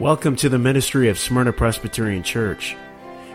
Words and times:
Welcome 0.00 0.36
to 0.36 0.48
the 0.48 0.60
ministry 0.60 1.08
of 1.08 1.18
Smyrna 1.18 1.52
Presbyterian 1.52 2.22
Church. 2.22 2.76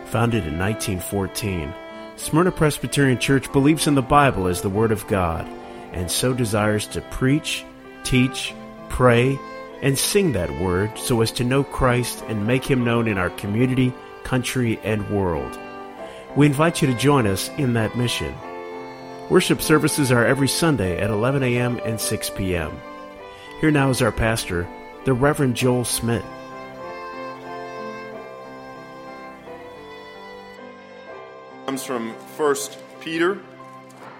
Founded 0.06 0.46
in 0.46 0.58
1914, 0.58 1.74
Smyrna 2.16 2.52
Presbyterian 2.52 3.18
Church 3.18 3.52
believes 3.52 3.86
in 3.86 3.94
the 3.94 4.00
Bible 4.00 4.46
as 4.46 4.62
the 4.62 4.70
Word 4.70 4.90
of 4.90 5.06
God 5.06 5.46
and 5.92 6.10
so 6.10 6.32
desires 6.32 6.86
to 6.86 7.02
preach, 7.02 7.66
teach, 8.02 8.54
pray, 8.88 9.38
and 9.82 9.98
sing 9.98 10.32
that 10.32 10.58
Word 10.58 10.90
so 10.96 11.20
as 11.20 11.30
to 11.32 11.44
know 11.44 11.64
Christ 11.64 12.24
and 12.28 12.46
make 12.46 12.64
Him 12.64 12.82
known 12.82 13.08
in 13.08 13.18
our 13.18 13.28
community, 13.28 13.92
country, 14.22 14.80
and 14.84 15.06
world. 15.10 15.58
We 16.34 16.46
invite 16.46 16.80
you 16.80 16.88
to 16.88 16.98
join 16.98 17.26
us 17.26 17.50
in 17.58 17.74
that 17.74 17.94
mission. 17.94 18.34
Worship 19.28 19.60
services 19.60 20.10
are 20.10 20.24
every 20.24 20.48
Sunday 20.48 20.98
at 20.98 21.10
11 21.10 21.42
a.m. 21.42 21.78
and 21.84 22.00
6 22.00 22.30
p.m. 22.30 22.72
Here 23.60 23.70
now 23.70 23.90
is 23.90 24.00
our 24.00 24.12
pastor, 24.12 24.66
the 25.04 25.12
Reverend 25.12 25.56
Joel 25.56 25.84
Smith. 25.84 26.24
Comes 31.74 31.84
from 31.84 32.10
1 32.36 32.56
Peter 33.00 33.40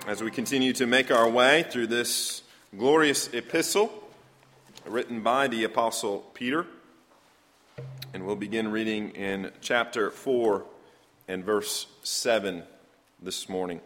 as 0.08 0.20
we 0.20 0.28
continue 0.28 0.72
to 0.72 0.86
make 0.86 1.12
our 1.12 1.28
way 1.28 1.64
through 1.70 1.86
this 1.86 2.42
glorious 2.76 3.32
epistle 3.32 3.92
written 4.84 5.20
by 5.20 5.46
the 5.46 5.62
Apostle 5.62 6.18
Peter. 6.34 6.66
And 8.12 8.26
we'll 8.26 8.34
begin 8.34 8.72
reading 8.72 9.10
in 9.10 9.52
chapter 9.60 10.10
4 10.10 10.64
and 11.28 11.44
verse 11.44 11.86
7 12.02 12.64
this 13.22 13.48
morning. 13.48 13.80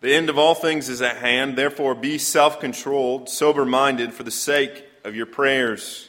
The 0.00 0.14
end 0.14 0.30
of 0.30 0.38
all 0.38 0.54
things 0.54 0.88
is 0.88 1.02
at 1.02 1.18
hand, 1.18 1.58
therefore 1.58 1.94
be 1.94 2.16
self 2.16 2.58
controlled, 2.58 3.28
sober 3.28 3.66
minded 3.66 4.14
for 4.14 4.22
the 4.22 4.30
sake 4.30 4.82
of 5.04 5.14
your 5.14 5.26
prayers. 5.26 6.07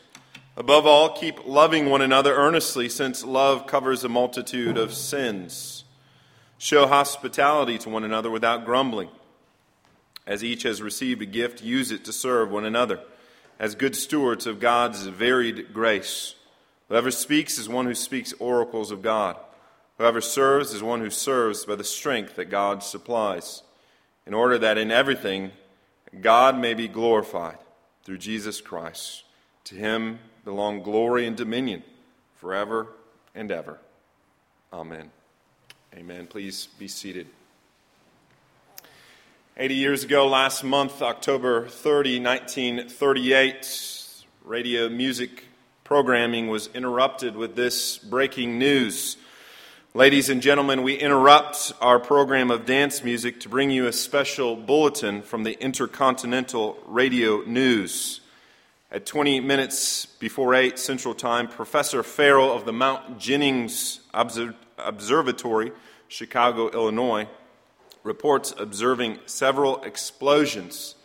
Above 0.60 0.86
all, 0.86 1.14
keep 1.14 1.48
loving 1.48 1.90
one 1.90 2.02
another 2.02 2.36
earnestly, 2.36 2.90
since 2.90 3.24
love 3.24 3.66
covers 3.66 4.04
a 4.04 4.10
multitude 4.10 4.78
of 4.78 4.94
sins. 4.94 5.86
Show 6.58 6.86
hospitality 6.86 7.78
to 7.78 7.90
one 7.90 8.04
another 8.04 8.30
without 8.30 8.66
grumbling. 8.66 9.08
As 10.28 10.44
each 10.44 10.64
has 10.64 10.82
received 10.82 11.22
a 11.22 11.26
gift, 11.26 11.64
use 11.64 11.94
it 11.94 12.04
to 12.04 12.12
serve 12.12 12.52
one 12.52 12.66
another, 12.66 13.00
as 13.58 13.74
good 13.74 13.96
stewards 13.96 14.46
of 14.46 14.60
God's 14.60 15.08
varied 15.08 15.74
grace. 15.74 16.36
Whoever 16.90 17.10
speaks 17.10 17.58
is 17.58 17.70
one 17.70 17.86
who 17.86 17.96
speaks 17.96 18.34
oracles 18.34 18.92
of 18.92 19.02
God. 19.02 19.38
Whoever 19.98 20.20
serves 20.20 20.74
is 20.74 20.84
one 20.84 21.00
who 21.00 21.10
serves 21.10 21.64
by 21.64 21.76
the 21.76 21.86
strength 21.86 22.36
that 22.36 22.50
God 22.50 22.84
supplies, 22.84 23.64
in 24.28 24.34
order 24.34 24.58
that 24.58 24.78
in 24.78 24.92
everything 24.92 25.52
God 26.20 26.60
may 26.60 26.74
be 26.74 26.90
glorified 26.90 27.60
through 28.04 28.18
Jesus 28.18 28.60
Christ. 28.60 29.24
To 29.64 29.76
him 29.76 30.20
belong 30.44 30.84
glory 30.84 31.26
and 31.26 31.36
dominion 31.36 31.84
forever 32.36 32.88
and 33.36 33.52
ever. 33.52 33.80
Amen. 34.72 35.12
Amen. 35.96 36.28
Please 36.28 36.68
be 36.78 36.88
seated. 36.88 37.28
80 39.58 39.76
years 39.76 40.04
ago, 40.04 40.28
last 40.28 40.64
month, 40.64 41.02
October 41.02 41.68
30, 41.68 42.22
1938, 42.22 44.24
radio 44.46 44.88
music 44.88 45.46
programming 45.84 46.48
was 46.48 46.70
interrupted 46.74 47.36
with 47.36 47.56
this 47.56 47.98
breaking 47.98 48.58
news. 48.58 49.18
Ladies 49.96 50.30
and 50.30 50.42
gentlemen, 50.42 50.84
we 50.84 50.94
interrupt 50.94 51.74
our 51.82 52.00
program 52.00 52.52
of 52.52 52.68
dance 52.68 53.04
music 53.04 53.40
to 53.40 53.50
bring 53.50 53.72
you 53.72 53.88
a 53.88 53.92
special 53.92 54.56
bulletin 54.56 55.24
from 55.24 55.44
the 55.44 55.60
Intercontinental 55.60 56.78
Radio 56.86 57.42
News. 57.42 58.22
At 58.92 59.06
20 59.06 59.40
minutes 59.42 60.08
before 60.08 60.56
8 60.56 60.80
Central 60.80 61.14
Time, 61.14 61.48
Professor 61.48 62.02
Farrell 62.02 62.52
of 62.52 62.66
the 62.66 62.74
Mount 62.74 63.20
Jennings 63.20 64.00
Observatory, 64.16 65.72
Chicago, 66.08 66.72
Illinois, 66.72 67.28
reports 68.04 68.52
observing 68.58 69.20
several 69.28 69.84
explosions 69.84 70.96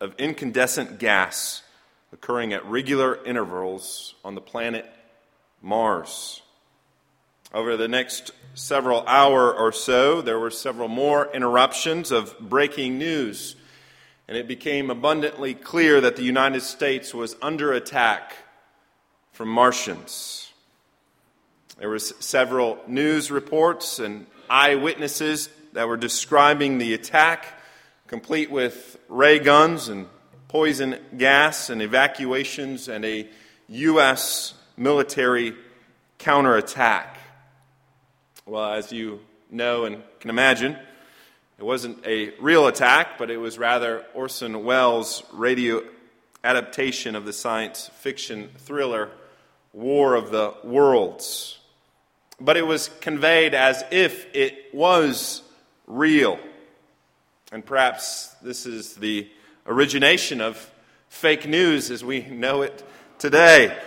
of 0.00 0.14
incandescent 0.18 1.00
gas 1.00 1.64
occurring 2.12 2.52
at 2.52 2.64
regular 2.64 3.18
intervals 3.24 4.14
on 4.24 4.36
the 4.36 4.40
planet 4.40 4.88
Mars. 5.60 6.42
Over 7.52 7.76
the 7.76 7.88
next 7.88 8.30
several 8.54 9.04
hour 9.08 9.52
or 9.52 9.72
so, 9.72 10.22
there 10.22 10.38
were 10.38 10.52
several 10.52 10.86
more 10.86 11.28
interruptions 11.34 12.12
of 12.12 12.38
breaking 12.38 12.98
news 12.98 13.56
and 14.28 14.36
it 14.36 14.48
became 14.48 14.90
abundantly 14.90 15.54
clear 15.54 16.00
that 16.00 16.16
the 16.16 16.22
United 16.22 16.62
States 16.62 17.12
was 17.12 17.36
under 17.42 17.72
attack 17.72 18.34
from 19.32 19.48
Martians. 19.48 20.52
There 21.78 21.88
were 21.88 21.98
several 21.98 22.78
news 22.86 23.30
reports 23.30 23.98
and 23.98 24.26
eyewitnesses 24.48 25.48
that 25.72 25.88
were 25.88 25.96
describing 25.96 26.78
the 26.78 26.94
attack, 26.94 27.46
complete 28.06 28.50
with 28.50 28.98
ray 29.08 29.38
guns 29.38 29.88
and 29.88 30.06
poison 30.48 30.98
gas 31.16 31.70
and 31.70 31.80
evacuations 31.80 32.88
and 32.88 33.04
a 33.04 33.28
U.S. 33.68 34.54
military 34.76 35.54
counterattack. 36.18 37.18
Well, 38.44 38.74
as 38.74 38.92
you 38.92 39.20
know 39.50 39.84
and 39.84 40.02
can 40.20 40.30
imagine, 40.30 40.76
it 41.62 41.64
wasn't 41.64 42.04
a 42.04 42.34
real 42.40 42.66
attack, 42.66 43.18
but 43.18 43.30
it 43.30 43.36
was 43.36 43.56
rather 43.56 44.04
Orson 44.14 44.64
Welles' 44.64 45.22
radio 45.32 45.84
adaptation 46.42 47.14
of 47.14 47.24
the 47.24 47.32
science 47.32 47.88
fiction 48.00 48.50
thriller 48.58 49.10
War 49.72 50.16
of 50.16 50.32
the 50.32 50.54
Worlds. 50.64 51.60
But 52.40 52.56
it 52.56 52.66
was 52.66 52.88
conveyed 53.00 53.54
as 53.54 53.84
if 53.92 54.26
it 54.34 54.74
was 54.74 55.42
real. 55.86 56.40
And 57.52 57.64
perhaps 57.64 58.34
this 58.42 58.66
is 58.66 58.96
the 58.96 59.30
origination 59.64 60.40
of 60.40 60.68
fake 61.10 61.46
news 61.46 61.92
as 61.92 62.04
we 62.04 62.22
know 62.22 62.62
it 62.62 62.82
today. 63.20 63.78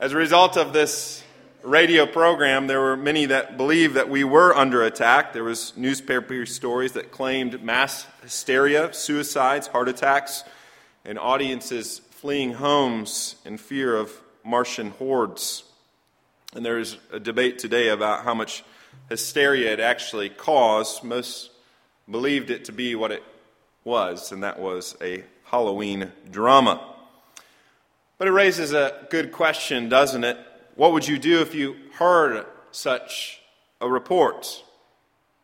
As 0.00 0.10
a 0.10 0.16
result 0.16 0.56
of 0.56 0.72
this 0.72 1.22
radio 1.66 2.06
program, 2.06 2.68
there 2.68 2.80
were 2.80 2.96
many 2.96 3.26
that 3.26 3.56
believed 3.56 3.94
that 3.94 4.08
we 4.08 4.22
were 4.22 4.54
under 4.54 4.84
attack. 4.84 5.32
There 5.32 5.42
was 5.42 5.76
newspaper 5.76 6.46
stories 6.46 6.92
that 6.92 7.10
claimed 7.10 7.60
mass 7.62 8.06
hysteria, 8.22 8.94
suicides, 8.94 9.66
heart 9.66 9.88
attacks, 9.88 10.44
and 11.04 11.18
audiences 11.18 12.00
fleeing 12.10 12.52
homes 12.52 13.34
in 13.44 13.58
fear 13.58 13.96
of 13.96 14.12
Martian 14.44 14.90
hordes. 14.90 15.64
And 16.54 16.64
there's 16.64 16.98
a 17.12 17.18
debate 17.18 17.58
today 17.58 17.88
about 17.88 18.22
how 18.22 18.32
much 18.32 18.62
hysteria 19.08 19.72
it 19.72 19.80
actually 19.80 20.30
caused. 20.30 21.02
Most 21.02 21.50
believed 22.08 22.50
it 22.50 22.66
to 22.66 22.72
be 22.72 22.94
what 22.94 23.10
it 23.10 23.24
was, 23.82 24.30
and 24.30 24.44
that 24.44 24.60
was 24.60 24.96
a 25.00 25.24
Halloween 25.44 26.12
drama. 26.30 26.94
But 28.18 28.28
it 28.28 28.32
raises 28.32 28.72
a 28.72 29.06
good 29.10 29.32
question, 29.32 29.88
doesn't 29.88 30.22
it? 30.22 30.38
What 30.76 30.92
would 30.92 31.08
you 31.08 31.18
do 31.18 31.40
if 31.40 31.54
you 31.54 31.74
heard 31.94 32.44
such 32.70 33.40
a 33.80 33.88
report? 33.88 34.62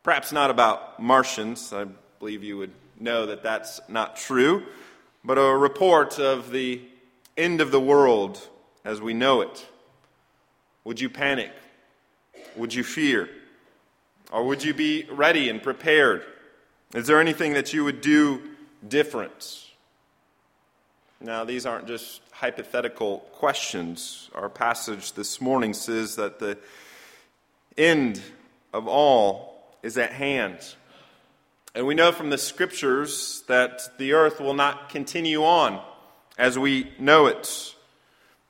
Perhaps 0.03 0.31
not 0.31 0.51
about 0.51 1.01
Martians. 1.01 1.73
I 1.73 1.87
believe 2.19 2.45
you 2.45 2.59
would 2.59 2.73
know 3.01 3.25
that 3.25 3.43
that's 3.43 3.81
not 3.89 4.17
true. 4.17 4.63
But 5.25 5.39
a 5.39 5.57
report 5.57 6.19
of 6.19 6.51
the 6.51 6.83
end 7.39 7.63
of 7.63 7.71
the 7.71 7.81
world 7.81 8.47
as 8.85 9.01
we 9.01 9.15
know 9.15 9.41
it. 9.41 9.67
Would 10.85 11.01
you 11.01 11.09
panic? 11.09 11.53
Would 12.57 12.75
you 12.75 12.85
fear? 12.85 13.31
Or 14.31 14.45
would 14.45 14.63
you 14.63 14.75
be 14.75 15.07
ready 15.11 15.49
and 15.49 15.63
prepared? 15.63 16.27
Is 16.95 17.07
there 17.07 17.21
anything 17.21 17.55
that 17.55 17.73
you 17.73 17.85
would 17.85 18.03
do 18.03 18.43
different? 18.87 19.65
Now, 21.25 21.45
these 21.45 21.67
aren't 21.67 21.87
just 21.87 22.21
hypothetical 22.33 23.19
questions. 23.35 24.29
Our 24.35 24.49
passage 24.49 25.13
this 25.13 25.41
morning 25.41 25.73
says 25.73 26.17
that 26.17 26.41
the 26.41 26.59
end 27.79 28.21
of 28.73 28.89
all 28.89 29.63
is 29.85 29.97
at 29.99 30.11
hand. 30.11 30.59
And 31.77 31.87
we 31.87 31.95
know 31.95 32.11
from 32.11 32.31
the 32.31 32.39
scriptures 32.39 33.45
that 33.47 33.97
the 33.99 34.15
earth 34.15 34.41
will 34.41 34.55
not 34.55 34.89
continue 34.89 35.45
on 35.45 35.81
as 36.39 36.59
we 36.59 36.91
know 36.99 37.27
it, 37.27 37.73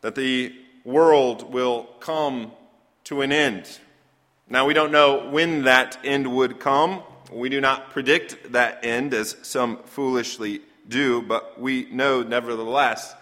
that 0.00 0.14
the 0.14 0.54
world 0.82 1.52
will 1.52 1.82
come 2.00 2.52
to 3.04 3.20
an 3.20 3.32
end. 3.32 3.80
Now, 4.48 4.64
we 4.64 4.72
don't 4.72 4.92
know 4.92 5.28
when 5.28 5.64
that 5.64 5.98
end 6.04 6.34
would 6.34 6.58
come. 6.58 7.02
We 7.30 7.50
do 7.50 7.60
not 7.60 7.90
predict 7.90 8.52
that 8.52 8.82
end 8.82 9.12
as 9.12 9.36
some 9.42 9.82
foolishly 9.84 10.62
do, 10.88 11.22
but 11.22 11.60
we 11.60 11.88
know 11.90 12.22
nevertheless 12.22 13.14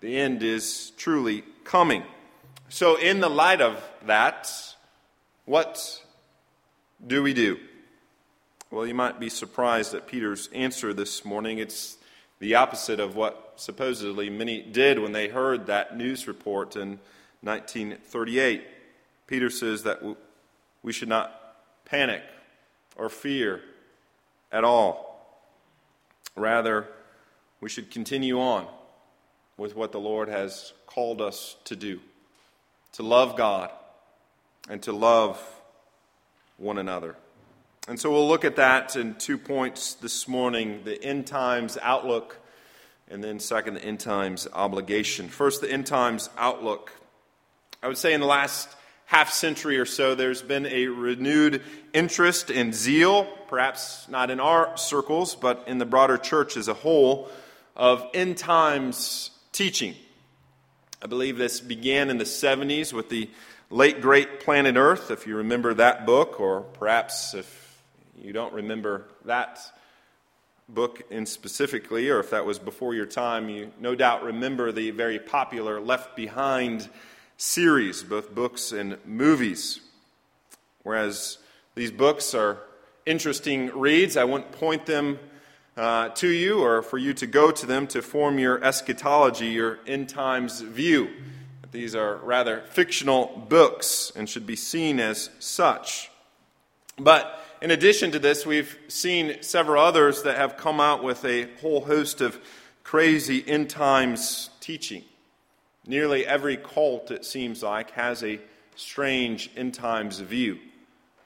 the 0.00 0.16
end 0.16 0.42
is 0.42 0.92
truly 0.96 1.44
coming. 1.64 2.02
So, 2.68 2.96
in 2.96 3.20
the 3.20 3.30
light 3.30 3.60
of 3.60 3.82
that, 4.06 4.50
what 5.44 6.02
do 7.04 7.22
we 7.22 7.34
do? 7.34 7.58
Well, 8.70 8.86
you 8.86 8.94
might 8.94 9.18
be 9.18 9.30
surprised 9.30 9.94
at 9.94 10.06
Peter's 10.06 10.48
answer 10.52 10.92
this 10.92 11.24
morning. 11.24 11.58
It's 11.58 11.96
the 12.38 12.54
opposite 12.54 13.00
of 13.00 13.16
what 13.16 13.54
supposedly 13.56 14.28
many 14.30 14.60
did 14.60 14.98
when 14.98 15.12
they 15.12 15.28
heard 15.28 15.66
that 15.66 15.96
news 15.96 16.28
report 16.28 16.76
in 16.76 17.00
1938. 17.40 18.62
Peter 19.26 19.50
says 19.50 19.84
that 19.84 20.02
we 20.82 20.92
should 20.92 21.08
not 21.08 21.56
panic 21.84 22.22
or 22.96 23.08
fear 23.08 23.62
at 24.52 24.64
all. 24.64 25.08
Rather, 26.36 26.86
we 27.60 27.68
should 27.68 27.90
continue 27.90 28.40
on 28.40 28.66
with 29.56 29.74
what 29.74 29.92
the 29.92 30.00
Lord 30.00 30.28
has 30.28 30.72
called 30.86 31.20
us 31.20 31.56
to 31.64 31.76
do 31.76 32.00
to 32.92 33.02
love 33.02 33.36
God 33.36 33.70
and 34.68 34.82
to 34.82 34.92
love 34.92 35.40
one 36.56 36.78
another. 36.78 37.16
And 37.86 37.98
so 37.98 38.10
we'll 38.10 38.28
look 38.28 38.44
at 38.44 38.56
that 38.56 38.96
in 38.96 39.14
two 39.14 39.38
points 39.38 39.94
this 39.94 40.28
morning 40.28 40.82
the 40.84 41.02
end 41.02 41.26
times 41.26 41.78
outlook, 41.80 42.38
and 43.08 43.22
then 43.22 43.40
second, 43.40 43.74
the 43.74 43.84
end 43.84 44.00
times 44.00 44.46
obligation. 44.52 45.28
First, 45.28 45.60
the 45.60 45.70
end 45.70 45.86
times 45.86 46.28
outlook. 46.36 46.92
I 47.82 47.88
would 47.88 47.96
say 47.96 48.12
in 48.12 48.20
the 48.20 48.26
last 48.26 48.68
half 49.06 49.30
century 49.30 49.78
or 49.78 49.86
so, 49.86 50.14
there's 50.14 50.42
been 50.42 50.66
a 50.66 50.88
renewed 50.88 51.62
interest 51.94 52.50
and 52.50 52.74
zeal, 52.74 53.24
perhaps 53.48 54.06
not 54.08 54.30
in 54.30 54.40
our 54.40 54.76
circles, 54.76 55.34
but 55.34 55.64
in 55.66 55.78
the 55.78 55.86
broader 55.86 56.18
church 56.18 56.58
as 56.58 56.68
a 56.68 56.74
whole, 56.74 57.30
of 57.78 58.04
end 58.12 58.36
times 58.36 59.30
teaching. 59.52 59.94
I 61.00 61.06
believe 61.06 61.38
this 61.38 61.60
began 61.60 62.10
in 62.10 62.18
the 62.18 62.24
70s 62.24 62.92
with 62.92 63.08
the 63.08 63.30
late 63.70 64.00
great 64.00 64.40
Planet 64.40 64.76
Earth, 64.76 65.10
if 65.12 65.26
you 65.26 65.36
remember 65.36 65.72
that 65.74 66.04
book, 66.04 66.40
or 66.40 66.62
perhaps 66.62 67.34
if 67.34 67.80
you 68.20 68.32
don't 68.32 68.52
remember 68.52 69.04
that 69.24 69.60
book 70.68 71.02
in 71.08 71.24
specifically, 71.24 72.10
or 72.10 72.18
if 72.18 72.30
that 72.30 72.44
was 72.44 72.58
before 72.58 72.94
your 72.94 73.06
time, 73.06 73.48
you 73.48 73.70
no 73.80 73.94
doubt 73.94 74.24
remember 74.24 74.72
the 74.72 74.90
very 74.90 75.20
popular 75.20 75.80
Left 75.80 76.16
Behind 76.16 76.88
series, 77.36 78.02
both 78.02 78.34
books 78.34 78.72
and 78.72 78.98
movies. 79.06 79.80
Whereas 80.82 81.38
these 81.76 81.92
books 81.92 82.34
are 82.34 82.58
interesting 83.06 83.68
reads, 83.68 84.16
I 84.16 84.24
wouldn't 84.24 84.50
point 84.52 84.84
them 84.84 85.20
uh, 85.78 86.08
to 86.08 86.28
you 86.28 86.60
or 86.60 86.82
for 86.82 86.98
you 86.98 87.14
to 87.14 87.26
go 87.26 87.52
to 87.52 87.64
them 87.64 87.86
to 87.86 88.02
form 88.02 88.38
your 88.38 88.62
eschatology, 88.62 89.46
your 89.46 89.78
end 89.86 90.08
times 90.08 90.60
view. 90.60 91.08
These 91.70 91.94
are 91.94 92.16
rather 92.16 92.62
fictional 92.70 93.46
books 93.48 94.10
and 94.16 94.28
should 94.28 94.46
be 94.46 94.56
seen 94.56 94.98
as 94.98 95.30
such. 95.38 96.10
But 96.98 97.44
in 97.62 97.70
addition 97.70 98.10
to 98.10 98.18
this, 98.18 98.44
we've 98.44 98.76
seen 98.88 99.42
several 99.42 99.82
others 99.82 100.22
that 100.22 100.36
have 100.36 100.56
come 100.56 100.80
out 100.80 101.04
with 101.04 101.24
a 101.24 101.48
whole 101.60 101.84
host 101.84 102.20
of 102.20 102.40
crazy 102.82 103.44
end 103.46 103.70
times 103.70 104.50
teaching. 104.60 105.04
Nearly 105.86 106.26
every 106.26 106.56
cult, 106.56 107.12
it 107.12 107.24
seems 107.24 107.62
like, 107.62 107.92
has 107.92 108.24
a 108.24 108.40
strange 108.74 109.50
end 109.56 109.74
times 109.74 110.18
view. 110.18 110.58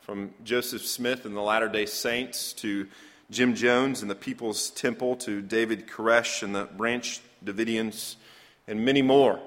From 0.03 0.35
Joseph 0.45 0.85
Smith 0.85 1.25
and 1.25 1.35
the 1.35 1.41
Latter 1.41 1.69
day 1.69 1.87
Saints 1.87 2.53
to 2.55 2.89
Jim 3.33 3.55
Jones 3.55 4.03
and 4.03 4.11
the 4.11 4.15
People's 4.15 4.69
Temple 4.69 5.17
to 5.17 5.41
David 5.41 5.89
Koresh 5.89 6.43
and 6.43 6.55
the 6.55 6.67
Branch 6.67 7.19
Davidians 7.43 8.17
and 8.69 8.85
many 8.85 9.01
more 9.01 9.41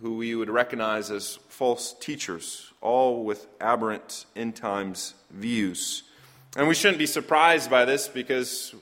who 0.00 0.16
we 0.16 0.36
would 0.36 0.48
recognize 0.48 1.10
as 1.10 1.40
false 1.48 1.96
teachers, 1.98 2.72
all 2.80 3.24
with 3.24 3.48
aberrant 3.60 4.24
end 4.36 4.54
times 4.54 5.14
views. 5.30 6.04
And 6.56 6.68
we 6.68 6.74
shouldn't 6.76 6.98
be 6.98 7.06
surprised 7.06 7.68
by 7.68 7.84
this 7.84 8.06
because 8.06 8.72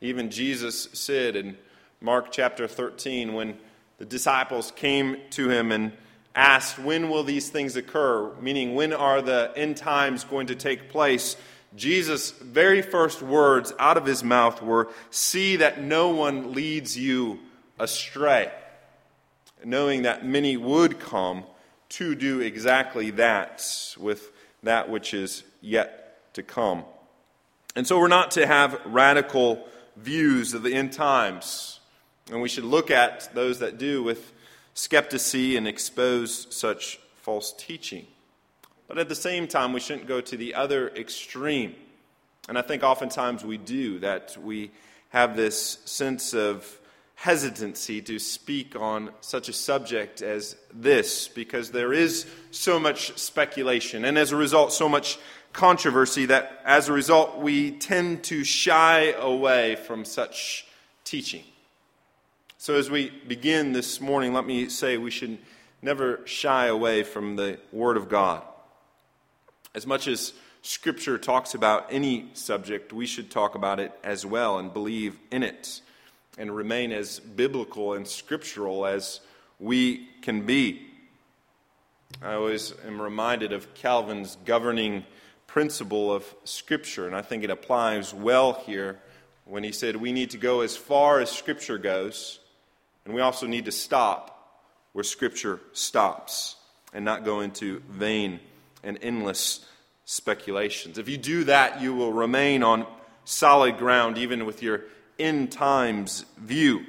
even 0.00 0.28
Jesus 0.28 0.88
said 0.92 1.36
in 1.36 1.56
Mark 2.00 2.32
chapter 2.32 2.66
13, 2.66 3.32
when 3.32 3.56
the 3.98 4.04
disciples 4.04 4.72
came 4.72 5.18
to 5.30 5.48
him 5.50 5.70
and 5.70 5.92
asked, 6.34 6.80
When 6.80 7.10
will 7.10 7.22
these 7.22 7.48
things 7.48 7.76
occur? 7.76 8.34
Meaning, 8.40 8.74
when 8.74 8.92
are 8.92 9.22
the 9.22 9.52
end 9.54 9.76
times 9.76 10.24
going 10.24 10.48
to 10.48 10.56
take 10.56 10.88
place? 10.90 11.36
Jesus' 11.76 12.30
very 12.30 12.82
first 12.82 13.22
words 13.22 13.72
out 13.78 13.96
of 13.96 14.06
his 14.06 14.24
mouth 14.24 14.62
were, 14.62 14.88
See 15.10 15.56
that 15.56 15.82
no 15.82 16.10
one 16.10 16.52
leads 16.52 16.96
you 16.96 17.38
astray 17.78 18.50
knowing 19.64 20.02
that 20.02 20.24
many 20.24 20.56
would 20.56 20.98
come 21.00 21.44
to 21.88 22.14
do 22.14 22.40
exactly 22.40 23.10
that 23.10 23.64
with 23.98 24.30
that 24.62 24.88
which 24.88 25.14
is 25.14 25.42
yet 25.60 26.32
to 26.34 26.42
come. 26.42 26.84
And 27.74 27.86
so 27.86 27.98
we're 27.98 28.08
not 28.08 28.32
to 28.32 28.46
have 28.46 28.80
radical 28.86 29.66
views 29.96 30.54
of 30.54 30.62
the 30.62 30.72
end 30.72 30.92
times. 30.92 31.80
And 32.30 32.40
we 32.40 32.48
should 32.48 32.64
look 32.64 32.90
at 32.90 33.34
those 33.34 33.58
that 33.58 33.78
do 33.78 34.02
with 34.02 34.32
skepticism 34.74 35.58
and 35.58 35.68
expose 35.68 36.46
such 36.54 36.98
false 37.16 37.52
teaching. 37.56 38.06
But 38.88 38.98
at 38.98 39.08
the 39.08 39.14
same 39.14 39.48
time, 39.48 39.72
we 39.72 39.80
shouldn't 39.80 40.06
go 40.06 40.20
to 40.20 40.36
the 40.36 40.54
other 40.54 40.88
extreme. 40.90 41.74
And 42.48 42.56
I 42.56 42.62
think 42.62 42.82
oftentimes 42.82 43.44
we 43.44 43.58
do, 43.58 43.98
that 44.00 44.36
we 44.40 44.70
have 45.10 45.36
this 45.36 45.78
sense 45.84 46.34
of 46.34 46.78
hesitancy 47.16 48.02
to 48.02 48.18
speak 48.18 48.76
on 48.76 49.10
such 49.22 49.48
a 49.48 49.52
subject 49.52 50.20
as 50.20 50.54
this 50.72 51.28
because 51.28 51.70
there 51.70 51.92
is 51.92 52.26
so 52.50 52.78
much 52.78 53.16
speculation 53.18 54.04
and 54.04 54.18
as 54.18 54.32
a 54.32 54.36
result 54.36 54.70
so 54.70 54.86
much 54.86 55.18
controversy 55.54 56.26
that 56.26 56.60
as 56.66 56.88
a 56.88 56.92
result 56.92 57.38
we 57.38 57.70
tend 57.70 58.22
to 58.22 58.44
shy 58.44 59.14
away 59.18 59.76
from 59.76 60.04
such 60.04 60.66
teaching. 61.04 61.42
So 62.58 62.74
as 62.74 62.90
we 62.90 63.10
begin 63.26 63.72
this 63.72 64.00
morning, 64.00 64.34
let 64.34 64.46
me 64.46 64.68
say 64.68 64.98
we 64.98 65.10
should 65.10 65.38
never 65.80 66.20
shy 66.26 66.66
away 66.66 67.02
from 67.02 67.36
the 67.36 67.58
Word 67.72 67.96
of 67.96 68.10
God. 68.10 68.42
As 69.76 69.86
much 69.86 70.08
as 70.08 70.32
Scripture 70.62 71.18
talks 71.18 71.52
about 71.54 71.88
any 71.90 72.30
subject, 72.32 72.94
we 72.94 73.04
should 73.04 73.30
talk 73.30 73.54
about 73.54 73.78
it 73.78 73.92
as 74.02 74.24
well 74.24 74.58
and 74.58 74.72
believe 74.72 75.18
in 75.30 75.42
it 75.42 75.82
and 76.38 76.56
remain 76.56 76.92
as 76.92 77.20
biblical 77.20 77.92
and 77.92 78.08
scriptural 78.08 78.86
as 78.86 79.20
we 79.60 80.08
can 80.22 80.46
be. 80.46 80.86
I 82.22 82.32
always 82.32 82.72
am 82.86 83.02
reminded 83.02 83.52
of 83.52 83.74
Calvin's 83.74 84.38
governing 84.46 85.04
principle 85.46 86.10
of 86.10 86.24
Scripture, 86.44 87.06
and 87.06 87.14
I 87.14 87.20
think 87.20 87.44
it 87.44 87.50
applies 87.50 88.14
well 88.14 88.54
here 88.64 88.98
when 89.44 89.62
he 89.62 89.72
said 89.72 89.96
we 89.96 90.10
need 90.10 90.30
to 90.30 90.38
go 90.38 90.62
as 90.62 90.74
far 90.74 91.20
as 91.20 91.30
Scripture 91.30 91.76
goes, 91.76 92.40
and 93.04 93.12
we 93.12 93.20
also 93.20 93.46
need 93.46 93.66
to 93.66 93.72
stop 93.72 94.62
where 94.94 95.04
Scripture 95.04 95.60
stops 95.74 96.56
and 96.94 97.04
not 97.04 97.26
go 97.26 97.40
into 97.40 97.80
vain 97.90 98.40
and 98.82 98.98
endless 99.02 99.66
speculations. 100.06 100.96
If 100.96 101.08
you 101.08 101.18
do 101.18 101.44
that, 101.44 101.82
you 101.82 101.94
will 101.94 102.12
remain 102.12 102.62
on 102.62 102.86
solid 103.24 103.76
ground 103.76 104.16
even 104.16 104.46
with 104.46 104.62
your 104.62 104.84
end 105.18 105.52
times 105.52 106.24
view. 106.38 106.86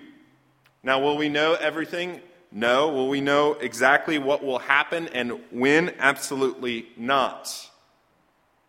Now, 0.84 1.02
will 1.02 1.18
we 1.18 1.28
know 1.28 1.56
everything? 1.56 2.22
No. 2.52 2.90
Will 2.90 3.10
we 3.10 3.20
know 3.20 3.54
exactly 3.54 4.20
what 4.20 4.44
will 4.44 4.60
happen 4.60 5.10
and 5.10 5.42
when? 5.52 5.94
Absolutely 5.98 6.88
not. 6.96 7.70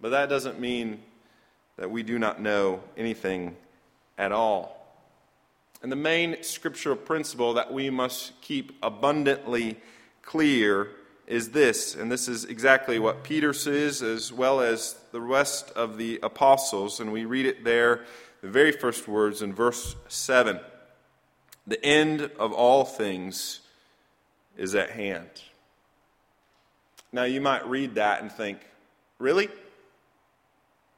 But 0.00 0.11
that 0.11 0.28
doesn't 0.28 0.59
mean 0.59 1.02
that 1.76 1.90
we 1.90 2.02
do 2.02 2.19
not 2.19 2.40
know 2.40 2.81
anything 2.97 3.55
at 4.17 4.33
all. 4.33 4.75
And 5.83 5.93
the 5.93 5.97
main 5.97 6.43
scriptural 6.43 6.97
principle 6.97 7.55
that 7.55 7.73
we 7.73 7.90
must 7.90 8.40
keep 8.40 8.76
abundantly 8.83 9.76
clear 10.23 10.88
is 11.28 11.50
this, 11.50 11.94
and 11.94 12.11
this 12.11 12.26
is 12.26 12.47
exactly 12.47 12.99
what 12.99 13.23
Peter 13.23 13.52
says 13.52 14.02
as 14.02 14.32
well 14.32 14.61
as 14.61 14.97
the 15.12 15.20
rest 15.20 15.70
of 15.73 15.99
the 15.99 16.18
apostles, 16.23 17.00
and 17.00 17.12
we 17.12 17.26
read 17.26 17.47
it 17.47 17.64
there 17.64 18.04
the 18.40 18.49
very 18.49 18.73
first 18.73 19.06
words 19.06 19.42
in 19.42 19.52
verse 19.52 19.94
7 20.08 20.58
The 21.66 21.85
end 21.85 22.30
of 22.38 22.52
all 22.52 22.85
things 22.85 23.61
is 24.56 24.75
at 24.75 24.90
hand. 24.90 25.28
Now, 27.12 27.25
you 27.25 27.40
might 27.40 27.66
read 27.68 27.97
that 27.97 28.23
and 28.23 28.30
think, 28.30 28.58
really? 29.18 29.49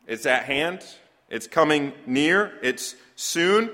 It's 0.06 0.26
at 0.26 0.44
hand? 0.44 0.84
It's 1.28 1.46
coming 1.46 1.92
near? 2.06 2.52
It's 2.62 2.94
soon? 3.16 3.70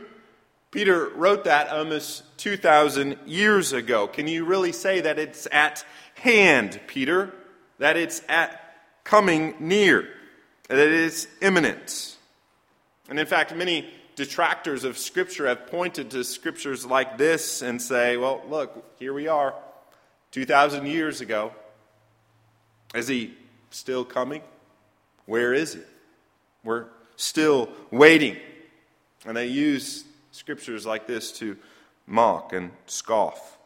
Peter 0.70 1.08
wrote 1.14 1.44
that 1.44 1.68
almost 1.70 2.22
2,000 2.38 3.16
years 3.24 3.72
ago. 3.72 4.06
Can 4.06 4.28
you 4.28 4.44
really 4.44 4.72
say 4.72 5.00
that 5.00 5.18
it's 5.18 5.48
at 5.50 5.84
hand, 6.16 6.80
Peter? 6.86 7.32
That 7.78 7.96
it's 7.96 8.22
at 8.28 8.60
coming 9.04 9.54
near? 9.60 10.08
That 10.68 10.78
it 10.78 10.92
is 10.92 11.28
imminent? 11.40 12.16
And 13.08 13.18
in 13.20 13.26
fact, 13.26 13.54
many 13.54 13.88
detractors 14.16 14.84
of 14.84 14.98
Scripture 14.98 15.46
have 15.46 15.66
pointed 15.66 16.10
to 16.10 16.24
scriptures 16.24 16.84
like 16.84 17.18
this 17.18 17.62
and 17.62 17.80
say, 17.80 18.16
well, 18.16 18.42
look, 18.48 18.96
here 18.98 19.12
we 19.12 19.28
are, 19.28 19.54
2,000 20.32 20.86
years 20.86 21.20
ago. 21.20 21.52
Is 22.94 23.08
he 23.08 23.34
still 23.70 24.04
coming? 24.04 24.42
Where 25.26 25.52
is 25.52 25.74
he? 25.74 25.80
We're 26.64 26.86
still 27.16 27.68
waiting. 27.90 28.36
And 29.26 29.36
they 29.36 29.46
use 29.46 30.04
scriptures 30.32 30.86
like 30.86 31.06
this 31.06 31.30
to 31.32 31.56
mock 32.06 32.52
and 32.52 32.70
scoff. 32.86 33.58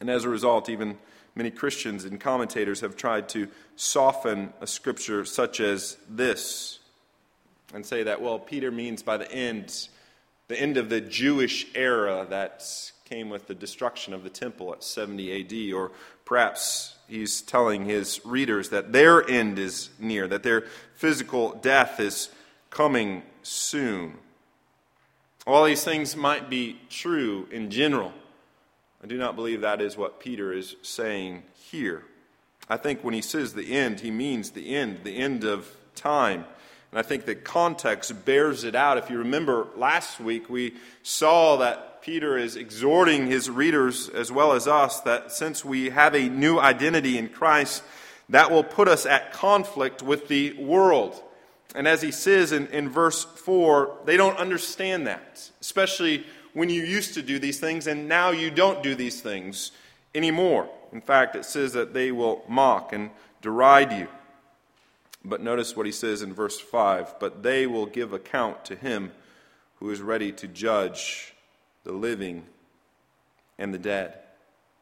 And 0.00 0.08
as 0.08 0.24
a 0.24 0.28
result, 0.28 0.68
even 0.68 0.98
many 1.34 1.50
Christians 1.50 2.04
and 2.04 2.20
commentators 2.20 2.80
have 2.80 2.96
tried 2.96 3.28
to 3.30 3.48
soften 3.76 4.52
a 4.60 4.66
scripture 4.66 5.24
such 5.24 5.60
as 5.60 5.96
this 6.08 6.80
and 7.72 7.86
say 7.86 8.02
that, 8.02 8.20
well, 8.20 8.38
Peter 8.38 8.70
means 8.70 9.02
by 9.02 9.16
the 9.16 9.30
end, 9.30 9.88
the 10.48 10.60
end 10.60 10.76
of 10.76 10.88
the 10.88 11.00
Jewish 11.00 11.66
era 11.74 12.26
that 12.30 12.64
came 13.04 13.28
with 13.28 13.46
the 13.46 13.54
destruction 13.54 14.14
of 14.14 14.22
the 14.22 14.30
temple 14.30 14.72
at 14.72 14.84
70 14.84 15.40
AD, 15.40 15.74
or 15.74 15.90
perhaps 16.24 16.96
he's 17.08 17.42
telling 17.42 17.84
his 17.84 18.20
readers 18.24 18.70
that 18.70 18.92
their 18.92 19.28
end 19.28 19.58
is 19.58 19.90
near, 19.98 20.28
that 20.28 20.42
their 20.42 20.62
physical 20.94 21.52
death 21.54 21.98
is 21.98 22.30
coming 22.70 23.22
soon. 23.42 24.14
All 25.46 25.64
these 25.64 25.82
things 25.82 26.14
might 26.14 26.48
be 26.48 26.78
true 26.88 27.48
in 27.50 27.70
general. 27.70 28.12
I 29.02 29.06
do 29.06 29.16
not 29.16 29.34
believe 29.34 29.62
that 29.62 29.80
is 29.80 29.96
what 29.96 30.20
Peter 30.20 30.52
is 30.52 30.76
saying 30.82 31.42
here. 31.54 32.04
I 32.68 32.76
think 32.76 33.02
when 33.02 33.14
he 33.14 33.22
says 33.22 33.54
the 33.54 33.72
end, 33.72 34.00
he 34.00 34.10
means 34.10 34.50
the 34.50 34.76
end, 34.76 35.00
the 35.04 35.16
end 35.16 35.44
of 35.44 35.74
time. 35.94 36.44
And 36.90 36.98
I 36.98 37.02
think 37.02 37.24
the 37.24 37.34
context 37.34 38.24
bears 38.24 38.64
it 38.64 38.74
out. 38.74 38.98
If 38.98 39.08
you 39.08 39.18
remember 39.18 39.68
last 39.76 40.20
week, 40.20 40.50
we 40.50 40.74
saw 41.02 41.56
that 41.58 42.02
Peter 42.02 42.36
is 42.36 42.56
exhorting 42.56 43.26
his 43.26 43.48
readers 43.48 44.08
as 44.08 44.30
well 44.30 44.52
as 44.52 44.68
us 44.68 45.00
that 45.00 45.32
since 45.32 45.64
we 45.64 45.90
have 45.90 46.14
a 46.14 46.28
new 46.28 46.58
identity 46.58 47.16
in 47.16 47.28
Christ, 47.28 47.82
that 48.28 48.50
will 48.50 48.64
put 48.64 48.86
us 48.86 49.06
at 49.06 49.32
conflict 49.32 50.02
with 50.02 50.28
the 50.28 50.52
world. 50.54 51.20
And 51.74 51.88
as 51.88 52.02
he 52.02 52.10
says 52.10 52.52
in, 52.52 52.66
in 52.68 52.88
verse 52.88 53.24
4, 53.24 53.98
they 54.04 54.16
don't 54.16 54.36
understand 54.36 55.06
that, 55.06 55.50
especially 55.60 56.26
when 56.54 56.68
you 56.68 56.82
used 56.82 57.14
to 57.14 57.22
do 57.22 57.38
these 57.38 57.60
things 57.60 57.86
and 57.86 58.08
now 58.08 58.30
you 58.30 58.50
don't 58.50 58.82
do 58.82 58.94
these 58.94 59.20
things 59.20 59.72
anymore. 60.14 60.68
In 60.92 61.00
fact, 61.00 61.36
it 61.36 61.44
says 61.44 61.72
that 61.74 61.94
they 61.94 62.10
will 62.12 62.42
mock 62.48 62.92
and 62.92 63.10
deride 63.42 63.92
you. 63.92 64.08
But 65.24 65.42
notice 65.42 65.76
what 65.76 65.86
he 65.86 65.92
says 65.92 66.22
in 66.22 66.32
verse 66.32 66.58
5 66.58 67.20
But 67.20 67.42
they 67.42 67.66
will 67.66 67.86
give 67.86 68.12
account 68.12 68.64
to 68.66 68.76
him 68.76 69.12
who 69.76 69.90
is 69.90 70.00
ready 70.00 70.32
to 70.32 70.48
judge 70.48 71.34
the 71.84 71.92
living, 71.92 72.44
and 73.58 73.72
the 73.72 73.78
dead. 73.78 74.14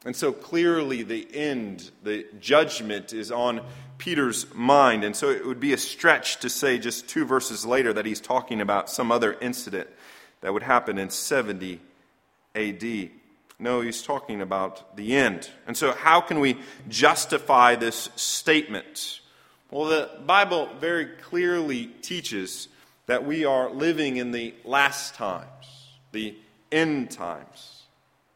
And 0.05 0.15
so 0.15 0.31
clearly, 0.31 1.03
the 1.03 1.27
end, 1.33 1.91
the 2.03 2.25
judgment 2.39 3.11
is 3.11 3.31
on 3.31 3.61
Peter's 3.97 4.53
mind. 4.53 5.03
And 5.03 5.15
so 5.15 5.29
it 5.29 5.45
would 5.45 5.59
be 5.59 5.73
a 5.73 5.77
stretch 5.77 6.37
to 6.39 6.49
say 6.49 6.77
just 6.77 7.09
two 7.09 7.25
verses 7.25 7.65
later 7.65 7.91
that 7.93 8.05
he's 8.05 8.21
talking 8.21 8.61
about 8.61 8.89
some 8.89 9.11
other 9.11 9.33
incident 9.41 9.89
that 10.41 10.53
would 10.53 10.63
happen 10.63 10.97
in 10.97 11.09
70 11.09 11.79
AD. 12.55 13.09
No, 13.59 13.81
he's 13.81 14.01
talking 14.01 14.41
about 14.41 14.95
the 14.95 15.15
end. 15.15 15.49
And 15.67 15.75
so, 15.75 15.91
how 15.91 16.21
can 16.21 16.39
we 16.39 16.57
justify 16.87 17.75
this 17.75 18.09
statement? 18.15 19.19
Well, 19.69 19.85
the 19.85 20.09
Bible 20.25 20.69
very 20.79 21.05
clearly 21.05 21.87
teaches 22.01 22.69
that 23.07 23.25
we 23.25 23.43
are 23.43 23.69
living 23.69 24.17
in 24.17 24.31
the 24.31 24.53
last 24.63 25.15
times, 25.15 25.45
the 26.11 26.35
end 26.71 27.11
times. 27.11 27.83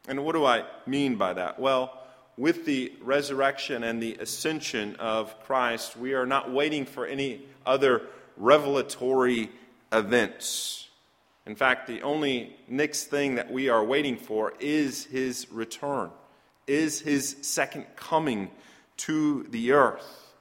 And 0.08 0.26
what 0.26 0.34
do 0.34 0.46
I 0.46 0.66
mean 0.86 1.16
by 1.16 1.34
that? 1.34 1.60
Well, 1.60 1.98
with 2.38 2.66
the 2.66 2.92
resurrection 3.02 3.84
and 3.84 4.02
the 4.02 4.16
ascension 4.16 4.96
of 4.98 5.40
Christ, 5.44 5.96
we 5.96 6.14
are 6.14 6.26
not 6.26 6.52
waiting 6.52 6.86
for 6.86 7.06
any 7.06 7.46
other 7.66 8.02
revelatory 8.36 9.50
events. 9.92 10.90
In 11.46 11.56
fact, 11.56 11.88
the 11.88 12.02
only 12.02 12.56
next 12.68 13.06
thing 13.06 13.36
that 13.36 13.52
we 13.52 13.70
are 13.70 13.84
waiting 13.84 14.16
for 14.16 14.54
is 14.60 15.06
his 15.06 15.52
return, 15.52 16.10
is 16.68 17.02
his 17.02 17.36
second 17.42 17.86
coming 17.96 18.50
to 18.98 19.44
the 19.50 19.74
earth. 19.74 20.34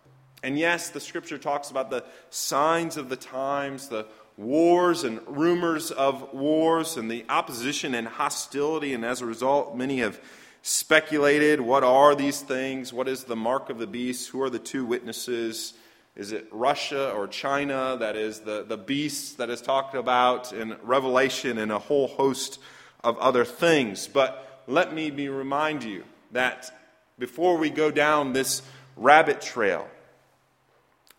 And 0.44 0.58
yes, 0.58 0.90
the 0.90 1.00
scripture 1.00 1.38
talks 1.38 1.70
about 1.70 1.90
the 1.90 2.04
signs 2.30 2.96
of 2.96 3.08
the 3.08 3.16
times, 3.16 3.88
the 3.88 4.06
wars 4.36 5.04
and 5.04 5.20
rumors 5.26 5.90
of 5.90 6.32
wars 6.32 6.96
and 6.96 7.10
the 7.10 7.24
opposition 7.28 7.94
and 7.94 8.06
hostility. 8.06 8.94
And 8.94 9.04
as 9.04 9.20
a 9.20 9.26
result, 9.26 9.76
many 9.76 9.98
have 9.98 10.20
speculated 10.62 11.60
what 11.60 11.82
are 11.82 12.14
these 12.14 12.40
things? 12.40 12.92
What 12.92 13.08
is 13.08 13.24
the 13.24 13.36
mark 13.36 13.70
of 13.70 13.78
the 13.78 13.86
beast? 13.86 14.30
Who 14.30 14.42
are 14.42 14.50
the 14.50 14.58
two 14.58 14.84
witnesses? 14.84 15.74
Is 16.14 16.32
it 16.32 16.46
Russia 16.50 17.10
or 17.12 17.26
China 17.26 17.96
that 17.98 18.16
is 18.16 18.40
the, 18.40 18.64
the 18.64 18.76
beast 18.76 19.38
that 19.38 19.48
is 19.48 19.62
talked 19.62 19.94
about 19.94 20.52
in 20.52 20.76
Revelation 20.82 21.56
and 21.58 21.72
a 21.72 21.78
whole 21.78 22.08
host 22.08 22.58
of 23.02 23.16
other 23.18 23.44
things? 23.44 24.08
But 24.08 24.62
let 24.66 24.92
me 24.92 25.10
be 25.10 25.28
remind 25.28 25.84
you 25.84 26.04
that 26.32 26.70
before 27.18 27.56
we 27.56 27.70
go 27.70 27.90
down 27.90 28.32
this 28.32 28.62
rabbit 28.96 29.40
trail, 29.40 29.88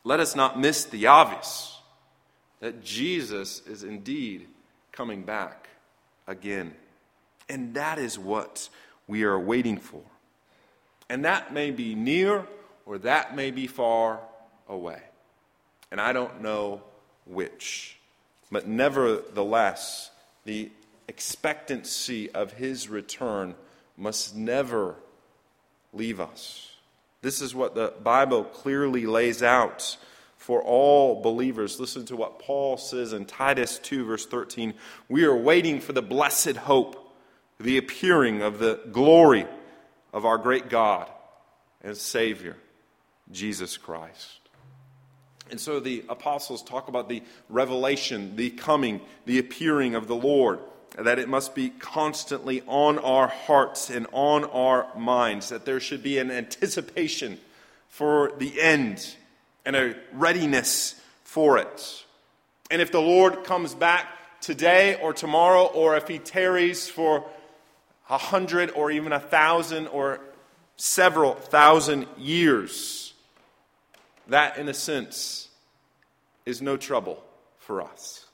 let 0.04 0.20
us 0.20 0.36
not 0.36 0.60
miss 0.60 0.86
the 0.86 1.08
obvious 1.08 1.80
that 2.60 2.84
Jesus 2.84 3.62
is 3.66 3.84
indeed 3.84 4.48
coming 4.92 5.24
back 5.24 5.70
again. 6.28 6.74
And 7.50 7.74
that 7.74 7.98
is 7.98 8.20
what 8.20 8.70
we 9.08 9.24
are 9.24 9.40
waiting 9.40 9.78
for. 9.78 10.02
And 11.10 11.26
that 11.26 11.54
may 11.54 11.72
be 11.72 11.96
near 11.96 12.48
or 12.86 13.00
that 13.00 13.36
may 13.36 13.52
be 13.52 13.68
far 13.68 14.20
away. 14.68 15.02
And 15.92 16.02
I 16.02 16.14
don't 16.14 16.42
know 16.42 16.82
which. 17.26 17.98
But 18.52 18.68
nevertheless, 18.68 20.12
the 20.46 20.72
expectancy 21.08 22.32
of 22.32 22.54
his 22.54 22.90
return 22.90 23.56
must 23.98 24.36
never 24.36 24.96
leave 25.94 26.20
us. 26.20 26.72
This 27.22 27.42
is 27.42 27.56
what 27.56 27.76
the 27.76 27.94
Bible 28.04 28.44
clearly 28.44 29.06
lays 29.06 29.42
out 29.42 29.98
for 30.38 30.62
all 30.62 31.22
believers. 31.22 31.80
Listen 31.80 32.06
to 32.06 32.18
what 32.18 32.40
Paul 32.40 32.76
says 32.76 33.14
in 33.14 33.26
Titus 33.26 33.80
2, 33.80 34.04
verse 34.04 34.26
13. 34.26 34.74
We 35.08 35.24
are 35.24 35.36
waiting 35.36 35.80
for 35.80 35.94
the 35.94 36.02
blessed 36.02 36.58
hope, 36.58 37.16
the 37.60 37.78
appearing 37.78 38.42
of 38.42 38.60
the 38.60 38.82
glory 38.92 39.48
of 40.12 40.26
our 40.26 40.38
great 40.38 40.70
God 40.70 41.10
and 41.82 41.96
Savior, 41.96 42.58
Jesus 43.32 43.78
Christ. 43.78 44.43
And 45.52 45.60
so 45.60 45.80
the 45.80 46.04
apostles 46.10 46.64
talk 46.64 46.88
about 46.88 47.10
the 47.10 47.22
revelation, 47.50 48.36
the 48.36 48.50
coming, 48.50 49.02
the 49.26 49.40
appearing 49.40 49.96
of 49.96 50.08
the 50.08 50.16
Lord, 50.16 50.60
that 50.98 51.20
it 51.20 51.28
must 51.28 51.54
be 51.56 51.70
constantly 51.70 52.62
on 52.68 53.00
our 53.00 53.28
hearts 53.28 53.90
and 53.90 54.08
on 54.12 54.46
our 54.46 54.88
minds, 54.96 55.50
that 55.50 55.66
there 55.66 55.80
should 55.80 56.04
be 56.04 56.18
an 56.18 56.32
anticipation 56.32 57.40
for 57.90 58.32
the 58.38 58.60
end 58.62 59.16
and 59.66 59.76
a 59.76 59.96
readiness 60.14 61.00
for 61.24 61.58
it. 61.58 62.04
And 62.72 62.82
if 62.82 62.92
the 62.92 63.02
Lord 63.02 63.44
comes 63.44 63.74
back 63.74 64.08
today 64.42 65.00
or 65.02 65.14
tomorrow, 65.14 65.66
or 65.66 65.96
if 65.96 66.08
he 66.08 66.20
tarries 66.20 66.90
for 66.90 67.26
a 68.10 68.18
hundred 68.18 68.72
or 68.72 68.92
even 68.92 69.14
a 69.14 69.20
thousand 69.20 69.88
or 69.88 70.20
several 70.76 71.36
thousand 71.36 72.08
years, 72.18 73.13
that 74.28 74.58
in 74.58 74.70
a 74.70 74.74
sense 74.74 75.50
is 76.46 76.62
no 76.62 76.78
trouble 76.78 77.24
for 77.58 77.82
us. 77.82 78.26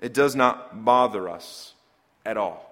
It 0.00 0.12
does 0.12 0.36
not 0.36 0.84
bother 0.84 1.28
us 1.28 1.74
at 2.24 2.36
all. 2.36 2.62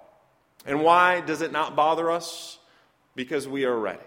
And 0.66 0.82
why 0.82 1.20
does 1.20 1.42
it 1.42 1.52
not 1.52 1.76
bother 1.76 2.10
us? 2.10 2.58
Because 3.14 3.46
we 3.46 3.64
are 3.64 3.78
ready. 3.78 3.98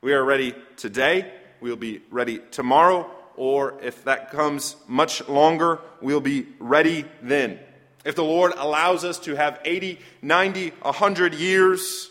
We 0.00 0.12
are 0.12 0.24
ready 0.24 0.54
today 0.76 1.30
we'll 1.60 1.76
be 1.76 2.02
ready 2.10 2.40
tomorrow, 2.50 3.10
or 3.36 3.78
if 3.82 4.04
that 4.04 4.30
comes 4.30 4.76
much 4.86 5.26
longer, 5.28 5.80
we'll 6.00 6.20
be 6.20 6.46
ready 6.58 7.04
then. 7.22 7.58
If 8.04 8.14
the 8.14 8.24
Lord 8.24 8.52
allows 8.56 9.04
us 9.04 9.18
to 9.20 9.34
have 9.34 9.60
80, 9.64 9.98
90, 10.22 10.70
100 10.70 11.34
years 11.34 12.10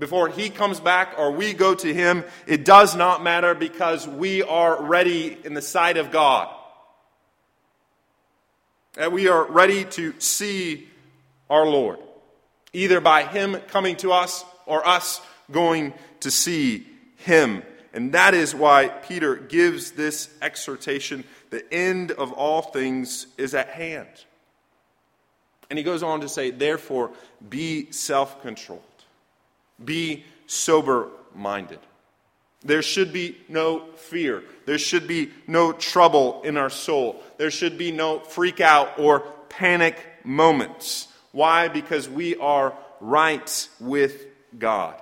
before 0.00 0.28
He 0.28 0.50
comes 0.50 0.80
back 0.80 1.14
or 1.16 1.30
we 1.30 1.52
go 1.52 1.74
to 1.74 1.94
Him, 1.94 2.24
it 2.46 2.64
does 2.64 2.96
not 2.96 3.22
matter 3.22 3.54
because 3.54 4.08
we 4.08 4.42
are 4.42 4.82
ready 4.82 5.38
in 5.44 5.54
the 5.54 5.62
sight 5.62 5.96
of 5.96 6.10
God. 6.10 6.52
And 8.96 9.12
we 9.12 9.28
are 9.28 9.44
ready 9.44 9.84
to 9.84 10.18
see 10.18 10.88
our 11.48 11.66
Lord, 11.66 11.98
either 12.72 13.00
by 13.00 13.22
Him 13.22 13.56
coming 13.68 13.94
to 13.96 14.12
us 14.12 14.44
or 14.66 14.86
us 14.86 15.20
going 15.52 15.94
to 16.20 16.30
see 16.30 16.86
Him. 17.16 17.62
And 17.92 18.12
that 18.12 18.34
is 18.34 18.54
why 18.54 18.88
Peter 18.88 19.36
gives 19.36 19.92
this 19.92 20.28
exhortation 20.42 21.24
the 21.50 21.72
end 21.72 22.12
of 22.12 22.32
all 22.32 22.62
things 22.62 23.26
is 23.36 23.54
at 23.54 23.68
hand. 23.68 24.08
And 25.68 25.78
he 25.78 25.84
goes 25.84 26.02
on 26.02 26.20
to 26.22 26.28
say, 26.28 26.50
therefore, 26.50 27.10
be 27.48 27.90
self 27.92 28.42
controlled, 28.42 28.82
be 29.84 30.24
sober 30.46 31.08
minded. 31.34 31.80
There 32.62 32.82
should 32.82 33.12
be 33.12 33.38
no 33.48 33.86
fear. 33.96 34.42
There 34.66 34.78
should 34.78 35.08
be 35.08 35.30
no 35.46 35.72
trouble 35.72 36.42
in 36.42 36.56
our 36.56 36.68
soul. 36.68 37.22
There 37.38 37.50
should 37.50 37.78
be 37.78 37.90
no 37.90 38.20
freak 38.20 38.60
out 38.60 38.98
or 38.98 39.20
panic 39.48 39.96
moments. 40.24 41.08
Why? 41.32 41.68
Because 41.68 42.08
we 42.08 42.36
are 42.36 42.74
right 43.00 43.68
with 43.80 44.26
God. 44.58 45.00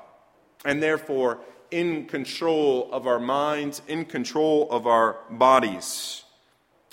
And 0.65 0.83
therefore, 0.83 1.39
in 1.71 2.07
control 2.07 2.89
of 2.93 3.07
our 3.07 3.19
minds, 3.19 3.83
in 3.89 4.05
control 4.05 4.69
of 4.71 4.87
our 4.87 5.19
bodies. 5.31 6.25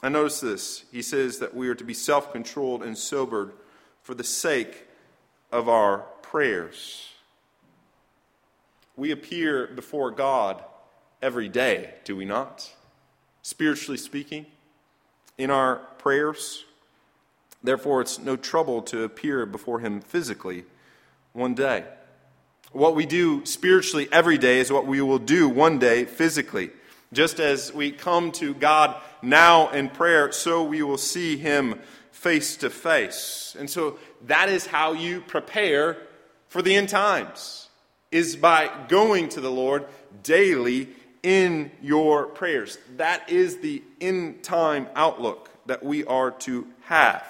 I 0.04 0.10
notice 0.10 0.39
this. 0.39 0.86
He 0.92 1.01
says 1.01 1.39
that 1.39 1.56
we 1.56 1.70
are 1.70 1.75
to 1.75 1.84
be 1.84 1.94
self 1.94 2.32
controlled 2.32 2.84
and 2.84 2.98
sobered 2.98 3.54
for 4.01 4.13
the 4.13 4.24
sake 4.24 4.86
of 5.51 5.70
our 5.70 6.00
prayers. 6.22 7.14
We 8.95 9.11
appear 9.11 9.67
before 9.67 10.11
God 10.11 10.63
every 11.21 11.49
day, 11.49 11.95
do 12.03 12.15
we 12.15 12.25
not? 12.25 12.71
Spiritually 13.41 13.97
speaking, 13.97 14.45
in 15.37 15.51
our 15.51 15.77
prayers. 15.97 16.63
Therefore, 17.63 18.01
it's 18.01 18.19
no 18.19 18.35
trouble 18.35 18.81
to 18.83 19.03
appear 19.03 19.45
before 19.45 19.79
Him 19.79 20.01
physically 20.01 20.65
one 21.33 21.53
day. 21.53 21.83
What 22.71 22.95
we 22.95 23.05
do 23.05 23.45
spiritually 23.45 24.07
every 24.11 24.37
day 24.37 24.59
is 24.59 24.71
what 24.71 24.85
we 24.85 25.01
will 25.01 25.19
do 25.19 25.49
one 25.49 25.79
day 25.79 26.05
physically. 26.05 26.71
Just 27.13 27.39
as 27.39 27.73
we 27.73 27.91
come 27.91 28.31
to 28.33 28.53
God 28.53 28.95
now 29.21 29.69
in 29.69 29.89
prayer, 29.89 30.31
so 30.31 30.63
we 30.63 30.83
will 30.83 30.97
see 30.97 31.37
Him 31.37 31.79
face 32.11 32.57
to 32.57 32.69
face. 32.69 33.55
And 33.57 33.69
so 33.69 33.97
that 34.25 34.49
is 34.49 34.65
how 34.65 34.93
you 34.93 35.21
prepare 35.21 35.97
for 36.47 36.61
the 36.61 36.75
end 36.75 36.89
times, 36.89 37.64
is 38.12 38.35
by 38.35 38.69
going 38.88 39.29
to 39.29 39.41
the 39.41 39.51
Lord 39.51 39.85
daily 40.24 40.89
in 41.24 41.71
your 41.81 42.27
prayers. 42.27 42.77
That 42.97 43.29
is 43.29 43.57
the 43.57 43.81
end 44.00 44.43
time 44.43 44.88
outlook 44.95 45.50
that 45.65 45.83
we 45.83 46.05
are 46.05 46.31
to 46.31 46.67
have. 46.83 47.25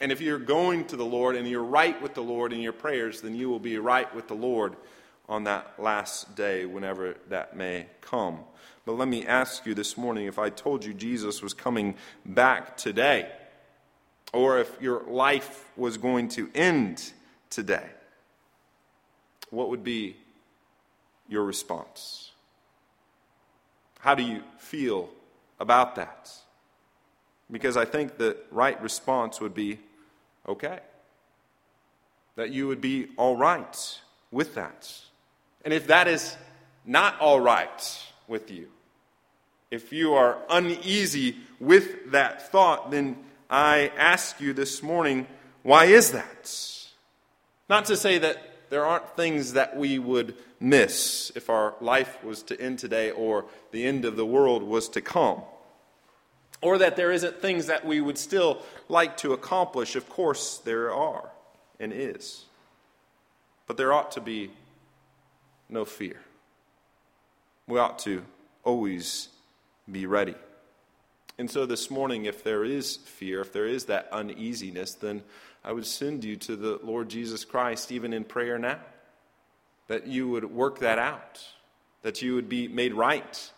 And 0.00 0.12
if 0.12 0.20
you're 0.20 0.38
going 0.38 0.84
to 0.86 0.96
the 0.96 1.04
Lord 1.04 1.36
and 1.36 1.48
you're 1.48 1.62
right 1.62 2.00
with 2.02 2.14
the 2.14 2.22
Lord 2.22 2.52
in 2.52 2.60
your 2.60 2.72
prayers, 2.72 3.22
then 3.22 3.34
you 3.34 3.48
will 3.48 3.58
be 3.58 3.78
right 3.78 4.12
with 4.14 4.28
the 4.28 4.34
Lord 4.34 4.76
on 5.28 5.44
that 5.44 5.74
last 5.78 6.36
day, 6.36 6.66
whenever 6.66 7.16
that 7.28 7.56
may 7.56 7.86
come. 8.00 8.38
But 8.84 8.92
let 8.92 9.08
me 9.08 9.26
ask 9.26 9.66
you 9.66 9.74
this 9.74 9.96
morning 9.96 10.26
if 10.26 10.38
I 10.38 10.50
told 10.50 10.84
you 10.84 10.94
Jesus 10.94 11.42
was 11.42 11.52
coming 11.52 11.96
back 12.24 12.76
today, 12.76 13.32
or 14.32 14.60
if 14.60 14.80
your 14.80 15.02
life 15.02 15.64
was 15.76 15.98
going 15.98 16.28
to 16.30 16.48
end 16.54 17.12
today, 17.50 17.88
what 19.50 19.68
would 19.70 19.84
be 19.84 20.16
your 21.28 21.44
response? 21.44 22.32
How 24.00 24.14
do 24.14 24.22
you 24.22 24.42
feel 24.58 25.08
about 25.58 25.96
that? 25.96 26.30
Because 27.50 27.76
I 27.76 27.84
think 27.84 28.18
the 28.18 28.36
right 28.50 28.80
response 28.82 29.40
would 29.40 29.54
be 29.54 29.78
okay. 30.48 30.80
That 32.36 32.50
you 32.50 32.68
would 32.68 32.80
be 32.80 33.08
all 33.16 33.36
right 33.36 34.00
with 34.30 34.54
that. 34.54 34.92
And 35.64 35.72
if 35.72 35.86
that 35.86 36.06
is 36.06 36.36
not 36.84 37.18
all 37.20 37.40
right 37.40 38.06
with 38.28 38.50
you, 38.50 38.68
if 39.70 39.92
you 39.92 40.14
are 40.14 40.38
uneasy 40.48 41.36
with 41.58 42.12
that 42.12 42.50
thought, 42.50 42.90
then 42.90 43.16
I 43.50 43.90
ask 43.96 44.40
you 44.40 44.52
this 44.52 44.82
morning, 44.82 45.26
why 45.62 45.86
is 45.86 46.12
that? 46.12 46.52
Not 47.68 47.86
to 47.86 47.96
say 47.96 48.18
that 48.18 48.55
there 48.70 48.84
aren't 48.84 49.16
things 49.16 49.52
that 49.54 49.76
we 49.76 49.98
would 49.98 50.34
miss 50.60 51.30
if 51.34 51.50
our 51.50 51.74
life 51.80 52.22
was 52.24 52.42
to 52.44 52.60
end 52.60 52.78
today 52.78 53.10
or 53.10 53.44
the 53.72 53.86
end 53.86 54.04
of 54.04 54.16
the 54.16 54.26
world 54.26 54.62
was 54.62 54.88
to 54.90 55.00
come 55.00 55.42
or 56.62 56.78
that 56.78 56.96
there 56.96 57.12
isn't 57.12 57.40
things 57.40 57.66
that 57.66 57.84
we 57.84 58.00
would 58.00 58.18
still 58.18 58.62
like 58.88 59.16
to 59.18 59.32
accomplish. 59.32 59.96
Of 59.96 60.08
course, 60.08 60.58
there 60.58 60.92
are 60.92 61.30
and 61.78 61.92
is. 61.92 62.44
But 63.66 63.76
there 63.76 63.92
ought 63.92 64.12
to 64.12 64.20
be 64.20 64.50
no 65.68 65.84
fear. 65.84 66.20
We 67.66 67.78
ought 67.78 67.98
to 68.00 68.24
always 68.64 69.28
be 69.90 70.06
ready. 70.06 70.34
And 71.38 71.50
so 71.50 71.66
this 71.66 71.90
morning, 71.90 72.24
if 72.24 72.42
there 72.42 72.64
is 72.64 72.96
fear, 72.96 73.42
if 73.42 73.52
there 73.52 73.66
is 73.66 73.84
that 73.86 74.08
uneasiness, 74.10 74.94
then 74.94 75.22
I 75.66 75.72
would 75.72 75.84
send 75.84 76.22
you 76.22 76.36
to 76.36 76.54
the 76.54 76.78
Lord 76.84 77.08
Jesus 77.08 77.44
Christ, 77.44 77.90
even 77.90 78.12
in 78.12 78.22
prayer 78.22 78.56
now, 78.56 78.78
that 79.88 80.06
you 80.06 80.28
would 80.28 80.44
work 80.44 80.78
that 80.78 81.00
out, 81.00 81.44
that 82.02 82.22
you 82.22 82.36
would 82.36 82.48
be 82.48 82.68
made 82.68 82.94
right 82.94 83.50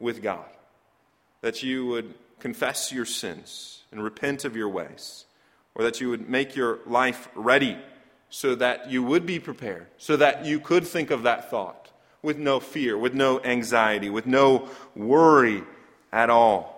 with 0.00 0.22
God, 0.22 0.44
that 1.40 1.62
you 1.62 1.86
would 1.86 2.14
confess 2.40 2.90
your 2.90 3.04
sins 3.04 3.84
and 3.92 4.02
repent 4.02 4.44
of 4.44 4.56
your 4.56 4.68
ways, 4.68 5.24
or 5.76 5.84
that 5.84 6.00
you 6.00 6.10
would 6.10 6.28
make 6.28 6.56
your 6.56 6.80
life 6.84 7.28
ready 7.36 7.78
so 8.28 8.56
that 8.56 8.90
you 8.90 9.04
would 9.04 9.24
be 9.24 9.38
prepared, 9.38 9.86
so 9.98 10.16
that 10.16 10.44
you 10.44 10.58
could 10.58 10.84
think 10.84 11.12
of 11.12 11.22
that 11.22 11.48
thought 11.48 11.92
with 12.22 12.38
no 12.38 12.58
fear, 12.58 12.98
with 12.98 13.14
no 13.14 13.40
anxiety, 13.44 14.10
with 14.10 14.26
no 14.26 14.68
worry 14.96 15.62
at 16.12 16.28
all. 16.28 16.71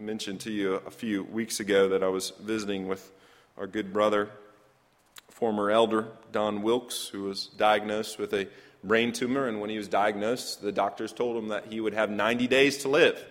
Mentioned 0.00 0.40
to 0.40 0.50
you 0.50 0.76
a 0.86 0.90
few 0.90 1.24
weeks 1.24 1.60
ago 1.60 1.90
that 1.90 2.02
I 2.02 2.08
was 2.08 2.32
visiting 2.40 2.88
with 2.88 3.12
our 3.58 3.66
good 3.66 3.92
brother, 3.92 4.30
former 5.28 5.70
elder 5.70 6.08
Don 6.32 6.62
Wilkes, 6.62 7.08
who 7.08 7.24
was 7.24 7.48
diagnosed 7.58 8.18
with 8.18 8.32
a 8.32 8.48
brain 8.82 9.12
tumor, 9.12 9.46
and 9.46 9.60
when 9.60 9.68
he 9.68 9.76
was 9.76 9.88
diagnosed, 9.88 10.62
the 10.62 10.72
doctors 10.72 11.12
told 11.12 11.36
him 11.36 11.48
that 11.48 11.66
he 11.66 11.80
would 11.80 11.92
have 11.92 12.08
90 12.08 12.46
days 12.46 12.78
to 12.78 12.88
live. 12.88 13.22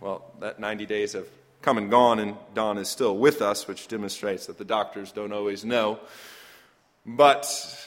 Well, 0.00 0.22
that 0.40 0.60
90 0.60 0.84
days 0.84 1.14
have 1.14 1.24
come 1.62 1.78
and 1.78 1.90
gone, 1.90 2.18
and 2.18 2.36
Don 2.52 2.76
is 2.76 2.90
still 2.90 3.16
with 3.16 3.40
us, 3.40 3.66
which 3.66 3.88
demonstrates 3.88 4.44
that 4.48 4.58
the 4.58 4.66
doctors 4.66 5.12
don't 5.12 5.32
always 5.32 5.64
know. 5.64 5.98
But 7.06 7.46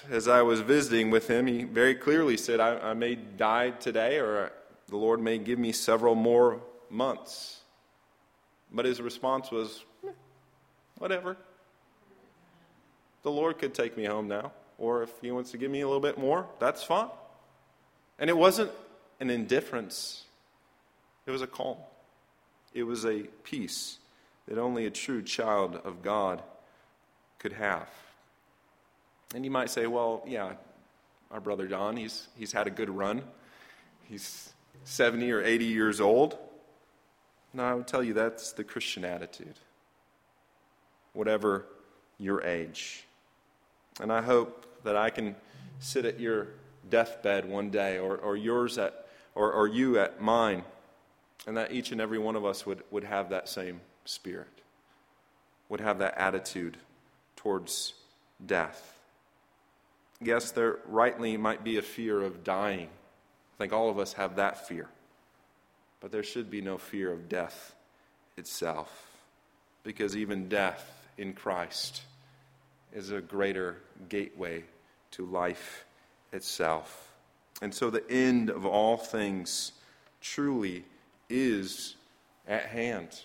as 0.09 0.27
I 0.27 0.41
was 0.41 0.61
visiting 0.61 1.11
with 1.11 1.27
him, 1.27 1.45
he 1.45 1.63
very 1.63 1.93
clearly 1.93 2.37
said, 2.37 2.59
I, 2.59 2.89
I 2.89 2.93
may 2.95 3.13
die 3.13 3.69
today, 3.69 4.17
or 4.17 4.51
the 4.87 4.97
Lord 4.97 5.21
may 5.21 5.37
give 5.37 5.59
me 5.59 5.71
several 5.73 6.15
more 6.15 6.59
months. 6.89 7.60
But 8.71 8.85
his 8.85 9.01
response 9.01 9.51
was, 9.51 9.83
whatever. 10.97 11.37
The 13.23 13.31
Lord 13.31 13.59
could 13.59 13.73
take 13.73 13.97
me 13.97 14.05
home 14.05 14.27
now 14.27 14.51
or 14.81 15.03
if 15.03 15.11
he 15.21 15.29
wants 15.29 15.51
to 15.51 15.57
give 15.57 15.69
me 15.69 15.81
a 15.81 15.85
little 15.85 16.01
bit 16.01 16.17
more, 16.17 16.47
that's 16.59 16.83
fine. 16.83 17.07
And 18.17 18.29
it 18.29 18.35
wasn't 18.35 18.71
an 19.19 19.29
indifference, 19.29 20.23
it 21.27 21.31
was 21.31 21.43
a 21.43 21.47
calm. 21.47 21.77
It 22.73 22.83
was 22.83 23.05
a 23.05 23.23
peace 23.43 23.99
that 24.47 24.57
only 24.57 24.85
a 24.85 24.89
true 24.89 25.21
child 25.21 25.79
of 25.83 26.01
God 26.01 26.41
could 27.37 27.53
have. 27.53 27.87
And 29.35 29.45
you 29.45 29.51
might 29.51 29.69
say, 29.69 29.87
well, 29.87 30.23
yeah, 30.25 30.53
our 31.29 31.39
brother 31.39 31.67
Don, 31.67 31.95
he's, 31.97 32.27
he's 32.35 32.51
had 32.51 32.65
a 32.65 32.71
good 32.71 32.89
run. 32.89 33.21
He's 34.05 34.51
70 34.85 35.31
or 35.31 35.43
80 35.43 35.65
years 35.65 36.01
old. 36.01 36.37
No, 37.53 37.63
I 37.63 37.73
would 37.73 37.87
tell 37.87 38.03
you 38.03 38.13
that's 38.13 38.53
the 38.53 38.63
Christian 38.63 39.03
attitude, 39.03 39.55
whatever 41.13 41.65
your 42.17 42.41
age. 42.43 43.03
And 43.99 44.11
I 44.11 44.21
hope 44.21 44.65
that 44.83 44.95
I 44.95 45.09
can 45.09 45.35
sit 45.79 46.05
at 46.05 46.19
your 46.19 46.47
deathbed 46.89 47.47
one 47.47 47.69
day, 47.69 47.97
or, 47.97 48.17
or 48.17 48.37
yours 48.37 48.77
at, 48.77 49.07
or, 49.35 49.51
or 49.51 49.67
you 49.67 49.99
at 49.99 50.21
mine, 50.21 50.63
and 51.45 51.57
that 51.57 51.71
each 51.71 51.91
and 51.91 51.99
every 51.99 52.19
one 52.19 52.35
of 52.35 52.45
us 52.45 52.65
would, 52.65 52.83
would 52.91 53.03
have 53.03 53.29
that 53.29 53.49
same 53.49 53.81
spirit, 54.05 54.61
would 55.69 55.81
have 55.81 55.99
that 55.99 56.17
attitude 56.17 56.77
towards 57.35 57.93
death. 58.45 58.99
Yes, 60.21 60.51
there 60.51 60.79
rightly 60.85 61.35
might 61.37 61.63
be 61.63 61.77
a 61.77 61.81
fear 61.81 62.21
of 62.21 62.43
dying. 62.43 62.87
I 62.87 63.57
think 63.57 63.73
all 63.73 63.89
of 63.89 63.99
us 63.99 64.13
have 64.13 64.35
that 64.35 64.67
fear. 64.67 64.87
But 66.01 66.11
there 66.11 66.23
should 66.23 66.51
be 66.51 66.61
no 66.61 66.77
fear 66.77 67.13
of 67.13 67.29
death 67.29 67.73
itself, 68.35 68.89
because 69.83 70.17
even 70.17 70.49
death 70.49 71.07
in 71.17 71.33
Christ 71.33 72.01
is 72.91 73.11
a 73.11 73.21
greater 73.21 73.77
gateway 74.09 74.63
to 75.11 75.25
life 75.25 75.85
itself. 76.33 77.13
And 77.61 77.73
so 77.73 77.89
the 77.89 78.03
end 78.09 78.49
of 78.49 78.65
all 78.65 78.97
things 78.97 79.73
truly 80.19 80.83
is 81.29 81.95
at 82.47 82.65
hand. 82.65 83.21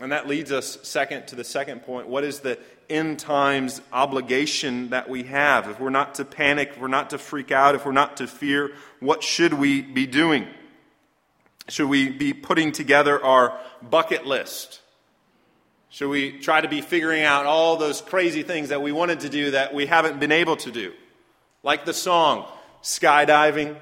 And 0.00 0.12
that 0.12 0.28
leads 0.28 0.52
us 0.52 0.78
second 0.82 1.28
to 1.28 1.36
the 1.36 1.44
second 1.44 1.84
point. 1.84 2.08
What 2.08 2.24
is 2.24 2.40
the 2.40 2.58
end 2.90 3.18
times 3.18 3.80
obligation 3.92 4.90
that 4.90 5.08
we 5.08 5.22
have? 5.22 5.70
If 5.70 5.80
we're 5.80 5.88
not 5.90 6.16
to 6.16 6.24
panic, 6.24 6.72
if 6.74 6.80
we're 6.80 6.88
not 6.88 7.10
to 7.10 7.18
freak 7.18 7.50
out, 7.50 7.74
if 7.74 7.86
we're 7.86 7.92
not 7.92 8.18
to 8.18 8.26
fear, 8.26 8.72
what 9.00 9.22
should 9.22 9.54
we 9.54 9.80
be 9.80 10.06
doing? 10.06 10.48
Should 11.68 11.88
we 11.88 12.08
be 12.10 12.32
putting 12.32 12.72
together 12.72 13.22
our 13.22 13.58
bucket 13.82 14.26
list? 14.26 14.80
Should 15.90 16.08
we 16.08 16.32
try 16.38 16.60
to 16.60 16.68
be 16.68 16.80
figuring 16.80 17.22
out 17.22 17.46
all 17.46 17.76
those 17.76 18.00
crazy 18.00 18.42
things 18.42 18.68
that 18.68 18.82
we 18.82 18.92
wanted 18.92 19.20
to 19.20 19.28
do 19.28 19.52
that 19.52 19.74
we 19.74 19.86
haven't 19.86 20.20
been 20.20 20.32
able 20.32 20.56
to 20.58 20.70
do? 20.70 20.92
Like 21.62 21.84
the 21.84 21.94
song, 21.94 22.46
skydiving, 22.82 23.76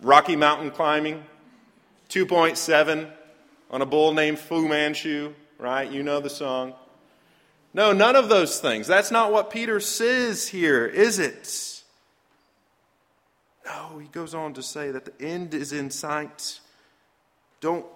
Rocky 0.00 0.36
Mountain 0.36 0.70
climbing, 0.70 1.24
2.7, 2.08 3.10
on 3.70 3.82
a 3.82 3.86
bull 3.86 4.12
named 4.12 4.38
Fu 4.38 4.68
Manchu, 4.68 5.34
right? 5.58 5.90
You 5.90 6.02
know 6.02 6.20
the 6.20 6.30
song. 6.30 6.74
No, 7.74 7.92
none 7.92 8.14
of 8.14 8.28
those 8.28 8.60
things. 8.60 8.86
That's 8.86 9.10
not 9.10 9.32
what 9.32 9.50
Peter 9.50 9.80
says 9.80 10.46
here, 10.46 10.86
is 10.86 11.18
it? 11.18 11.82
No, 13.66 13.98
he 13.98 14.06
goes 14.08 14.34
on 14.34 14.54
to 14.54 14.62
say 14.62 14.90
that 14.92 15.04
the 15.04 15.24
end 15.24 15.54
is 15.54 15.72
in 15.72 15.90
sight. 15.90 16.60
Don't 17.64 17.86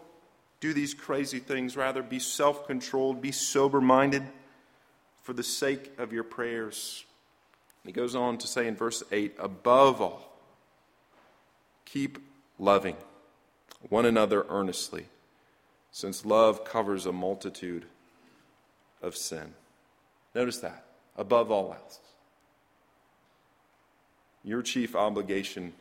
do 0.61 0.73
these 0.73 0.95
crazy 0.95 1.41
things. 1.41 1.77
Rather, 1.77 2.03
be 2.03 2.19
self 2.19 2.67
controlled, 2.67 3.21
be 3.21 3.33
sober 3.33 3.83
minded 3.83 4.23
for 5.23 5.35
the 5.35 5.43
sake 5.43 5.93
of 5.99 6.11
your 6.11 6.25
prayers. 6.25 7.05
He 7.85 7.93
goes 7.93 8.15
on 8.15 8.39
to 8.39 8.47
say 8.47 8.67
in 8.67 8.77
verse 8.77 9.03
8 9.13 9.37
above 9.39 10.01
all, 10.01 10.41
keep 11.85 12.19
loving 12.59 12.97
one 13.91 14.07
another 14.07 14.47
earnestly, 14.49 15.05
since 15.93 16.25
love 16.25 16.65
covers 16.65 17.05
a 17.05 17.13
multitude 17.13 17.85
of 19.03 19.19
sin. 19.19 19.53
Notice 20.35 20.61
that, 20.61 20.87
above 21.15 21.51
all 21.51 21.75
else. 21.75 22.01
Your 24.43 24.63
chief 24.63 24.97
obligation 24.97 25.75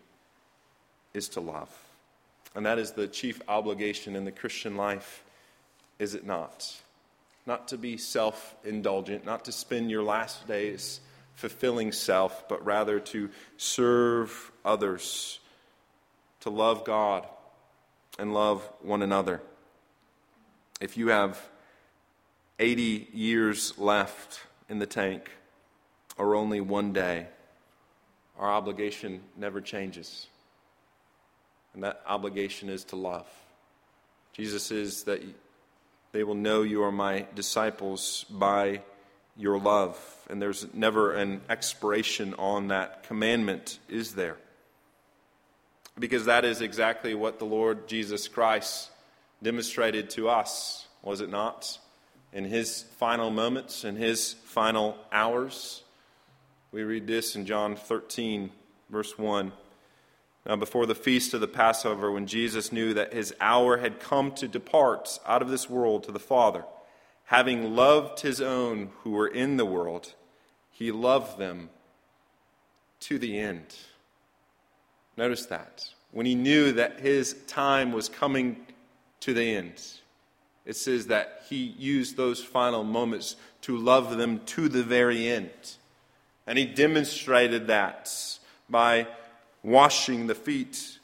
is 1.14 1.30
to 1.30 1.40
love. 1.40 1.87
And 2.56 2.66
that 2.66 2.80
is 2.80 2.92
the 2.92 3.08
chief 3.08 3.42
obligation 3.48 4.16
in 4.16 4.26
the 4.26 4.32
Christian 4.32 4.78
life, 4.78 5.24
is 6.00 6.16
it 6.16 6.26
not? 6.26 6.76
Not 7.46 7.68
to 7.70 7.78
be 7.78 7.98
self 7.98 8.56
indulgent, 8.64 9.26
not 9.26 9.46
to 9.46 9.52
spend 9.52 9.92
your 9.92 10.04
last 10.04 10.48
days 10.48 11.00
fulfilling 11.36 11.92
self, 11.92 12.50
but 12.50 12.66
rather 12.66 13.00
to 13.00 13.30
serve 13.58 14.52
others, 14.66 15.40
to 16.42 16.50
love 16.50 16.84
God 16.84 17.28
and 18.18 18.34
love 18.34 18.68
one 18.82 19.04
another. 19.04 19.42
If 20.82 20.98
you 20.98 21.10
have 21.10 21.40
80 22.60 23.10
years 23.14 23.78
left 23.78 24.42
in 24.68 24.80
the 24.80 24.88
tank, 24.88 25.30
or 26.18 26.36
only 26.36 26.60
one 26.60 26.92
day, 26.92 27.28
our 28.38 28.52
obligation 28.52 29.22
never 29.36 29.62
changes. 29.62 30.28
And 31.78 31.84
that 31.84 32.02
obligation 32.08 32.70
is 32.70 32.86
to 32.86 32.96
love. 32.96 33.28
Jesus 34.34 34.64
says 34.64 35.04
that 35.04 35.22
they 36.12 36.24
will 36.24 36.34
know 36.34 36.64
you 36.64 36.82
are 36.82 36.92
my 36.92 37.28
disciples 37.36 38.26
by 38.32 38.82
your 39.36 39.60
love. 39.60 39.96
And 40.28 40.42
there's 40.42 40.66
never 40.74 41.14
an 41.14 41.42
expiration 41.48 42.34
on 42.40 42.70
that 42.70 43.04
commandment, 43.04 43.78
is 43.88 44.16
there? 44.16 44.38
Because 46.00 46.26
that 46.26 46.46
is 46.46 46.62
exactly 46.62 47.14
what 47.14 47.38
the 47.38 47.46
Lord 47.46 47.88
Jesus 47.88 48.28
Christ 48.28 48.90
demonstrated 49.44 50.10
to 50.10 50.30
us, 50.30 50.88
was 51.04 51.22
it 51.22 51.30
not? 51.30 51.78
In 52.34 52.44
his 52.44 52.86
final 52.98 53.30
moments, 53.30 53.84
in 53.84 53.98
his 53.98 54.34
final 54.34 54.98
hours. 55.12 55.84
We 56.72 56.82
read 56.82 57.06
this 57.06 57.36
in 57.36 57.46
John 57.46 57.76
13, 57.76 58.50
verse 58.90 59.16
1. 59.16 59.52
Now, 60.48 60.56
before 60.56 60.86
the 60.86 60.96
feast 60.96 61.34
of 61.34 61.42
the 61.42 61.48
Passover, 61.48 62.10
when 62.10 62.26
Jesus 62.26 62.72
knew 62.72 62.94
that 62.94 63.12
his 63.12 63.36
hour 63.42 63.78
had 63.78 64.00
come 64.00 64.32
to 64.36 64.48
depart 64.48 65.20
out 65.26 65.42
of 65.42 65.50
this 65.50 65.70
world 65.70 66.06
to 66.06 66.14
the 66.14 66.20
Father, 66.20 66.64
having 67.26 67.76
loved 67.76 68.22
his 68.22 68.40
own 68.40 68.92
who 69.02 69.12
were 69.12 69.28
in 69.28 69.58
the 69.58 69.66
world, 69.66 70.14
he 70.72 70.90
loved 70.90 71.38
them 71.38 71.70
to 73.02 73.20
the 73.20 73.38
end. 73.38 73.76
Notice 75.18 75.46
that. 75.48 75.90
When 76.12 76.26
he 76.26 76.36
knew 76.36 76.72
that 76.72 77.02
his 77.02 77.36
time 77.48 77.92
was 77.92 78.08
coming 78.08 78.66
to 79.20 79.34
the 79.34 79.56
end, 79.56 79.84
it 80.66 80.78
says 80.78 81.08
that 81.08 81.42
he 81.50 81.58
used 81.58 82.16
those 82.16 82.42
final 82.42 82.86
moments 82.86 83.36
to 83.64 83.76
love 83.76 84.16
them 84.16 84.40
to 84.46 84.70
the 84.70 84.84
very 84.84 85.28
end. 85.28 85.50
And 86.46 86.58
he 86.58 86.64
demonstrated 86.64 87.68
that 87.68 88.10
by 88.70 89.08
washing 89.64 90.28
the 90.28 90.36
feet 90.36 90.98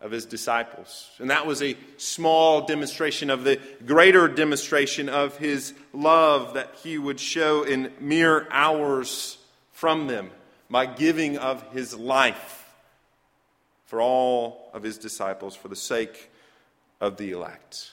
of 0.00 0.10
his 0.10 0.24
disciples. 0.24 1.10
And 1.18 1.30
that 1.30 1.46
was 1.46 1.62
a 1.62 1.76
small 1.98 2.66
demonstration 2.66 3.28
of 3.28 3.44
the 3.44 3.60
greater 3.84 4.28
demonstration 4.28 5.08
of 5.08 5.36
his 5.36 5.74
love 5.92 6.54
that 6.54 6.74
he 6.82 6.96
would 6.96 7.20
show 7.20 7.62
in 7.64 7.92
mere 8.00 8.48
hours 8.50 9.36
from 9.72 10.06
them 10.06 10.30
by 10.70 10.86
giving 10.86 11.36
of 11.36 11.62
his 11.72 11.94
life 11.94 12.72
for 13.86 14.00
all 14.00 14.70
of 14.72 14.82
his 14.82 14.96
disciples 14.96 15.54
for 15.54 15.68
the 15.68 15.76
sake 15.76 16.30
of 17.00 17.16
the 17.16 17.32
elect. 17.32 17.90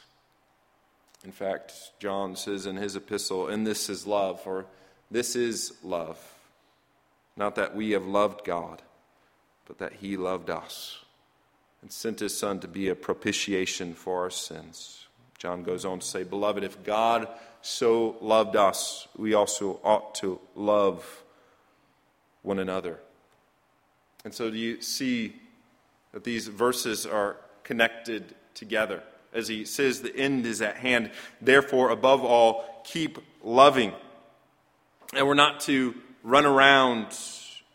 In 1.25 1.31
fact, 1.31 1.73
John 1.99 2.36
says 2.36 2.65
in 2.65 2.77
his 2.77 2.95
epistle, 2.95 3.47
and 3.47 3.65
this 3.65 3.89
is 3.89 4.07
love, 4.07 4.41
or 4.45 4.65
this 5.12 5.36
is 5.36 5.73
love. 5.83 6.17
Not 7.36 7.55
that 7.55 7.75
we 7.75 7.91
have 7.91 8.05
loved 8.05 8.45
God 8.45 8.81
but 9.67 9.77
that 9.80 9.93
he 9.93 10.17
loved 10.17 10.49
us 10.49 10.99
and 11.82 11.91
sent 11.91 12.19
his 12.19 12.36
son 12.36 12.60
to 12.62 12.67
be 12.67 12.89
a 12.89 12.95
propitiation 12.95 13.93
for 13.93 14.23
our 14.23 14.30
sins. 14.30 15.06
John 15.38 15.63
goes 15.63 15.86
on 15.86 15.99
to 15.99 16.06
say, 16.06 16.23
Beloved, 16.23 16.63
if 16.63 16.84
God 16.84 17.27
so 17.62 18.15
loved 18.21 18.56
us, 18.56 19.08
we 19.15 19.34
also 19.34 19.80
ought 19.84 20.15
to 20.15 20.39
love 20.56 21.23
one 22.41 22.60
another. 22.60 22.99
And 24.25 24.34
so, 24.34 24.49
do 24.49 24.58
you 24.58 24.82
see 24.82 25.36
that 26.12 26.23
these 26.23 26.47
verses 26.47 27.06
are 27.06 27.38
connected 27.63 28.36
together? 28.56 29.03
As 29.34 29.47
he 29.47 29.65
says, 29.65 30.01
the 30.01 30.15
end 30.15 30.45
is 30.45 30.62
at 30.62 30.77
hand. 30.77 31.12
Therefore, 31.41 31.89
above 31.89 32.23
all, 32.23 32.82
keep 32.84 33.19
loving. 33.43 33.93
And 35.13 35.27
we're 35.27 35.36
not 35.36 35.60
to 35.62 35.93
run 36.23 36.45
around 36.45 37.17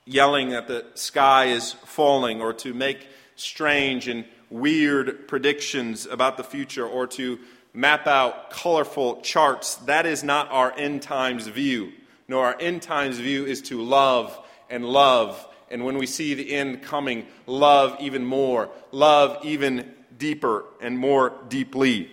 yelling 0.05 0.51
that 0.51 0.69
the 0.69 0.87
sky 0.95 1.47
is 1.47 1.73
falling 1.73 2.41
or 2.41 2.53
to 2.53 2.75
make 2.75 3.09
strange 3.37 4.09
and 4.09 4.25
weird 4.51 5.27
predictions 5.29 6.07
about 6.07 6.37
the 6.37 6.45
future 6.45 6.87
or 6.87 7.07
to 7.07 7.39
map 7.73 8.07
out 8.07 8.51
colorful 8.51 9.21
charts. 9.23 9.77
That 9.77 10.07
is 10.07 10.23
not 10.23 10.51
our 10.51 10.73
end 10.77 11.03
times 11.03 11.47
view. 11.47 11.93
No, 12.29 12.41
our 12.41 12.57
end 12.61 12.83
times 12.83 13.19
view 13.19 13.47
is 13.47 13.63
to 13.63 13.81
love 13.81 14.39
and 14.71 14.85
love. 14.85 15.47
And 15.71 15.85
when 15.85 15.97
we 15.97 16.07
see 16.07 16.35
the 16.35 16.53
end 16.53 16.83
coming, 16.83 17.27
love 17.47 17.97
even 18.01 18.25
more, 18.25 18.71
love 18.91 19.45
even 19.45 19.93
deeper 20.19 20.65
and 20.81 20.99
more 20.99 21.33
deeply. 21.49 22.11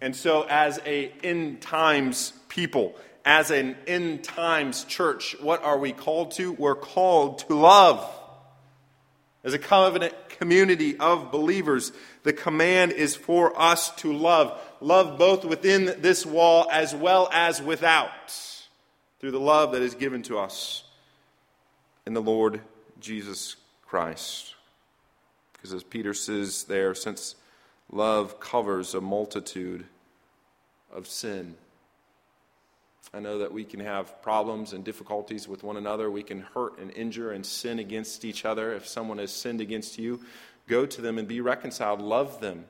And 0.00 0.14
so, 0.16 0.46
as 0.48 0.80
a 0.84 1.12
end 1.22 1.60
times 1.60 2.32
people, 2.48 2.96
as 3.24 3.50
an 3.50 3.76
end 3.86 4.24
times 4.24 4.84
church, 4.84 5.36
what 5.40 5.62
are 5.62 5.78
we 5.78 5.92
called 5.92 6.32
to? 6.32 6.52
We're 6.52 6.74
called 6.74 7.40
to 7.40 7.54
love. 7.54 8.08
As 9.44 9.54
a 9.54 9.58
covenant 9.58 10.14
community 10.28 10.96
of 10.98 11.32
believers, 11.32 11.92
the 12.22 12.32
command 12.32 12.92
is 12.92 13.16
for 13.16 13.58
us 13.60 13.94
to 13.96 14.12
love. 14.12 14.60
Love 14.80 15.18
both 15.18 15.44
within 15.44 16.00
this 16.00 16.24
wall 16.24 16.68
as 16.70 16.94
well 16.94 17.28
as 17.32 17.60
without, 17.60 18.10
through 19.20 19.32
the 19.32 19.40
love 19.40 19.72
that 19.72 19.82
is 19.82 19.94
given 19.94 20.22
to 20.22 20.38
us 20.38 20.84
in 22.06 22.14
the 22.14 22.22
Lord 22.22 22.60
Jesus 23.00 23.56
Christ. 23.84 24.54
Because 25.52 25.74
as 25.74 25.82
Peter 25.82 26.14
says 26.14 26.64
there, 26.64 26.94
since 26.94 27.36
love 27.90 28.40
covers 28.40 28.94
a 28.94 29.00
multitude 29.00 29.84
of 30.92 31.06
sin, 31.06 31.56
I 33.14 33.20
know 33.20 33.38
that 33.38 33.52
we 33.52 33.64
can 33.64 33.80
have 33.80 34.22
problems 34.22 34.72
and 34.72 34.84
difficulties 34.84 35.46
with 35.46 35.62
one 35.62 35.76
another. 35.76 36.10
We 36.10 36.22
can 36.22 36.40
hurt 36.40 36.78
and 36.78 36.90
injure 36.92 37.32
and 37.32 37.44
sin 37.44 37.78
against 37.78 38.24
each 38.24 38.44
other. 38.44 38.72
If 38.72 38.86
someone 38.86 39.18
has 39.18 39.32
sinned 39.32 39.60
against 39.60 39.98
you, 39.98 40.20
go 40.66 40.86
to 40.86 41.00
them 41.00 41.18
and 41.18 41.28
be 41.28 41.40
reconciled. 41.40 42.00
Love 42.00 42.40
them. 42.40 42.64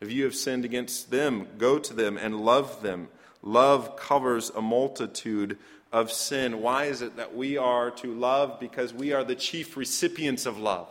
If 0.00 0.12
you 0.12 0.24
have 0.24 0.34
sinned 0.34 0.64
against 0.64 1.10
them, 1.10 1.48
go 1.56 1.78
to 1.78 1.94
them 1.94 2.18
and 2.18 2.40
love 2.40 2.82
them. 2.82 3.08
Love 3.42 3.96
covers 3.96 4.50
a 4.50 4.60
multitude 4.60 5.56
of 5.92 6.12
sin. 6.12 6.60
Why 6.60 6.86
is 6.86 7.00
it 7.00 7.16
that 7.16 7.34
we 7.34 7.56
are 7.56 7.90
to 7.92 8.12
love? 8.12 8.60
Because 8.60 8.92
we 8.92 9.12
are 9.12 9.24
the 9.24 9.34
chief 9.34 9.76
recipients 9.76 10.44
of 10.44 10.58
love. 10.58 10.88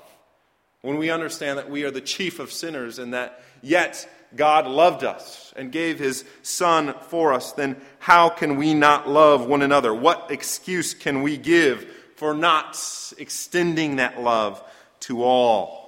When 0.82 0.98
we 0.98 1.10
understand 1.12 1.60
that 1.60 1.70
we 1.70 1.84
are 1.84 1.92
the 1.92 2.02
chief 2.02 2.40
of 2.40 2.52
sinners 2.52 2.98
and 2.98 3.14
that 3.14 3.44
yet 3.62 4.10
God 4.36 4.68
loved 4.68 5.04
us 5.04 5.54
and 5.56 5.72
gave 5.72 6.00
his 6.00 6.26
Son 6.42 6.94
for 7.08 7.34
us, 7.34 7.54
then 7.54 7.78
how 8.00 8.30
can 8.30 8.58
we 8.58 8.74
not 8.74 9.08
love 9.08 9.46
one 9.46 9.62
another? 9.62 9.94
What 9.94 10.30
excuse 10.30 10.94
can 10.94 11.22
we 11.22 11.38
give 11.38 11.86
for 12.16 12.34
not 12.34 12.78
extending 13.18 13.98
that 13.98 14.22
love 14.22 14.62
to 15.02 15.24
all? 15.24 15.86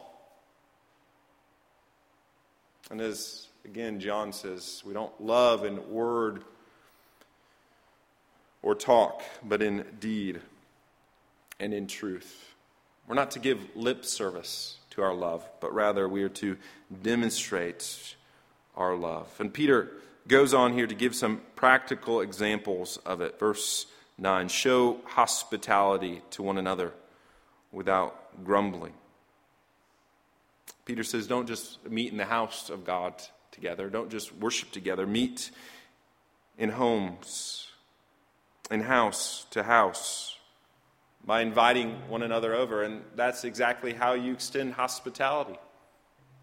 And 2.90 3.02
as 3.02 3.48
again 3.66 4.00
John 4.00 4.32
says, 4.32 4.82
we 4.86 4.94
don't 4.94 5.20
love 5.22 5.66
in 5.66 5.92
word 5.92 6.44
or 8.62 8.76
talk, 8.76 9.22
but 9.44 9.62
in 9.62 9.86
deed 10.00 10.42
and 11.60 11.74
in 11.74 11.88
truth. 11.88 12.54
We're 13.08 13.16
not 13.16 13.32
to 13.32 13.40
give 13.40 13.60
lip 13.76 14.04
service 14.04 14.78
to 14.92 15.02
our 15.02 15.14
love, 15.14 15.48
but 15.62 15.74
rather 15.74 16.10
we 16.10 16.24
are 16.24 16.30
to 16.30 16.58
demonstrate 17.02 18.16
our 18.78 18.96
love. 18.96 19.34
And 19.40 19.54
Peter 19.54 19.92
goes 20.28 20.54
on 20.54 20.74
here 20.74 20.88
to 20.88 20.96
give 20.96 21.16
some 21.16 21.42
practical 21.56 22.22
examples 22.22 22.98
of 23.06 23.22
it. 23.22 23.40
Verse 23.40 23.88
9 24.18 24.48
Show 24.48 25.00
hospitality 25.06 26.22
to 26.32 26.44
one 26.44 26.58
another 26.58 26.94
without 27.72 28.44
grumbling. 28.46 28.94
Peter 30.86 31.04
says, 31.04 31.28
Don't 31.28 31.48
just 31.48 31.86
meet 31.90 32.12
in 32.12 32.18
the 32.18 32.26
house 32.26 32.70
of 32.70 32.86
God 32.86 33.14
together, 33.52 33.90
don't 33.90 34.10
just 34.10 34.34
worship 34.36 34.72
together, 34.72 35.06
meet 35.06 35.52
in 36.58 36.70
homes, 36.70 37.68
in 38.72 38.82
house 38.82 39.46
to 39.52 39.64
house 39.64 40.38
by 41.26 41.42
inviting 41.42 41.92
one 42.08 42.24
another 42.24 42.56
over. 42.56 42.84
And 42.84 43.04
that's 43.16 43.44
exactly 43.44 43.94
how 43.94 44.14
you 44.14 44.34
extend 44.34 44.74
hospitality. 44.74 45.58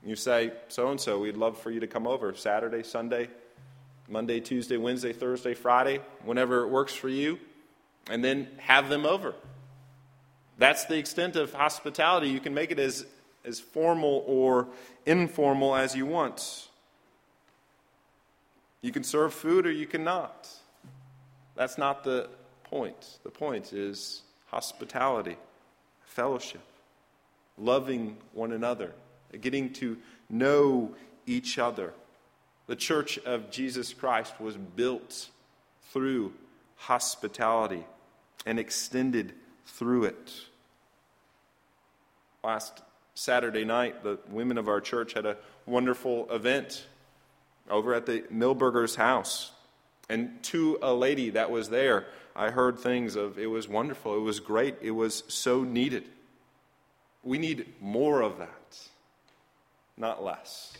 You 0.04 0.16
say, 0.16 0.52
so 0.68 0.90
and 0.90 1.00
so, 1.00 1.18
we'd 1.18 1.36
love 1.36 1.58
for 1.58 1.70
you 1.70 1.80
to 1.80 1.86
come 1.86 2.06
over 2.06 2.34
Saturday, 2.34 2.82
Sunday, 2.82 3.28
Monday, 4.08 4.38
Tuesday, 4.38 4.76
Wednesday, 4.76 5.14
Thursday, 5.14 5.54
Friday, 5.54 6.00
whenever 6.24 6.62
it 6.62 6.68
works 6.68 6.92
for 6.92 7.08
you, 7.08 7.38
and 8.10 8.22
then 8.22 8.48
have 8.58 8.90
them 8.90 9.06
over. 9.06 9.34
That's 10.58 10.84
the 10.84 10.98
extent 10.98 11.36
of 11.36 11.54
hospitality. 11.54 12.28
You 12.28 12.40
can 12.40 12.52
make 12.52 12.70
it 12.70 12.78
as, 12.78 13.06
as 13.44 13.60
formal 13.60 14.24
or 14.26 14.68
informal 15.06 15.74
as 15.74 15.96
you 15.96 16.04
want. 16.06 16.68
You 18.82 18.92
can 18.92 19.04
serve 19.04 19.32
food 19.32 19.66
or 19.66 19.72
you 19.72 19.86
cannot. 19.86 20.48
That's 21.56 21.78
not 21.78 22.04
the 22.04 22.28
point. 22.64 23.18
The 23.24 23.30
point 23.30 23.72
is 23.72 24.22
hospitality, 24.48 25.36
fellowship, 26.04 26.60
loving 27.56 28.18
one 28.32 28.52
another, 28.52 28.92
getting 29.40 29.72
to 29.74 29.98
know 30.28 30.94
each 31.26 31.58
other. 31.58 31.92
The 32.66 32.76
church 32.76 33.18
of 33.18 33.50
Jesus 33.50 33.92
Christ 33.92 34.40
was 34.40 34.56
built 34.56 35.28
through 35.92 36.32
hospitality 36.76 37.84
and 38.46 38.58
extended 38.58 39.32
through 39.66 40.04
it. 40.04 40.32
Last 42.42 42.82
Saturday 43.14 43.64
night, 43.64 44.02
the 44.02 44.18
women 44.28 44.58
of 44.58 44.68
our 44.68 44.80
church 44.80 45.14
had 45.14 45.24
a 45.24 45.36
wonderful 45.66 46.30
event 46.30 46.86
over 47.70 47.94
at 47.94 48.06
the 48.06 48.24
Milberger's 48.30 48.96
house. 48.96 49.52
And 50.08 50.42
to 50.44 50.78
a 50.82 50.92
lady 50.92 51.30
that 51.30 51.50
was 51.50 51.70
there, 51.70 52.06
I 52.36 52.50
heard 52.50 52.78
things 52.78 53.16
of 53.16 53.38
it 53.38 53.46
was 53.46 53.68
wonderful, 53.68 54.16
it 54.16 54.20
was 54.20 54.40
great, 54.40 54.76
it 54.82 54.90
was 54.90 55.22
so 55.28 55.62
needed. 55.62 56.04
We 57.22 57.38
need 57.38 57.72
more 57.80 58.20
of 58.20 58.38
that, 58.38 58.78
not 59.96 60.24
less. 60.24 60.72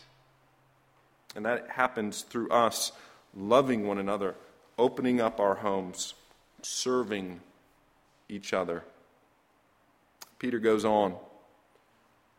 And 1.35 1.45
that 1.45 1.69
happens 1.69 2.21
through 2.21 2.49
us 2.49 2.91
loving 3.35 3.85
one 3.85 3.97
another, 3.97 4.35
opening 4.77 5.19
up 5.19 5.39
our 5.39 5.55
homes, 5.55 6.13
serving 6.61 7.41
each 8.29 8.53
other. 8.53 8.83
Peter 10.39 10.59
goes 10.59 10.85
on. 10.85 11.15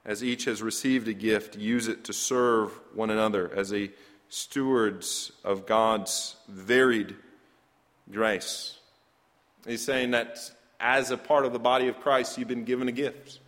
As 0.04 0.22
each 0.22 0.44
has 0.44 0.62
received 0.62 1.08
a 1.08 1.12
gift, 1.12 1.56
use 1.56 1.88
it 1.88 2.04
to 2.04 2.12
serve 2.12 2.70
one 2.94 3.10
another 3.10 3.50
as 3.54 3.72
a 3.72 3.90
stewards 4.28 5.32
of 5.44 5.66
God's 5.66 6.36
varied 6.48 7.16
grace. 8.10 8.78
He's 9.66 9.84
saying 9.84 10.12
that 10.12 10.38
as 10.78 11.10
a 11.10 11.16
part 11.16 11.44
of 11.44 11.52
the 11.52 11.58
body 11.58 11.88
of 11.88 12.00
Christ, 12.00 12.38
you've 12.38 12.48
been 12.48 12.64
given 12.64 12.88
a 12.88 12.92
gift. 12.92 13.40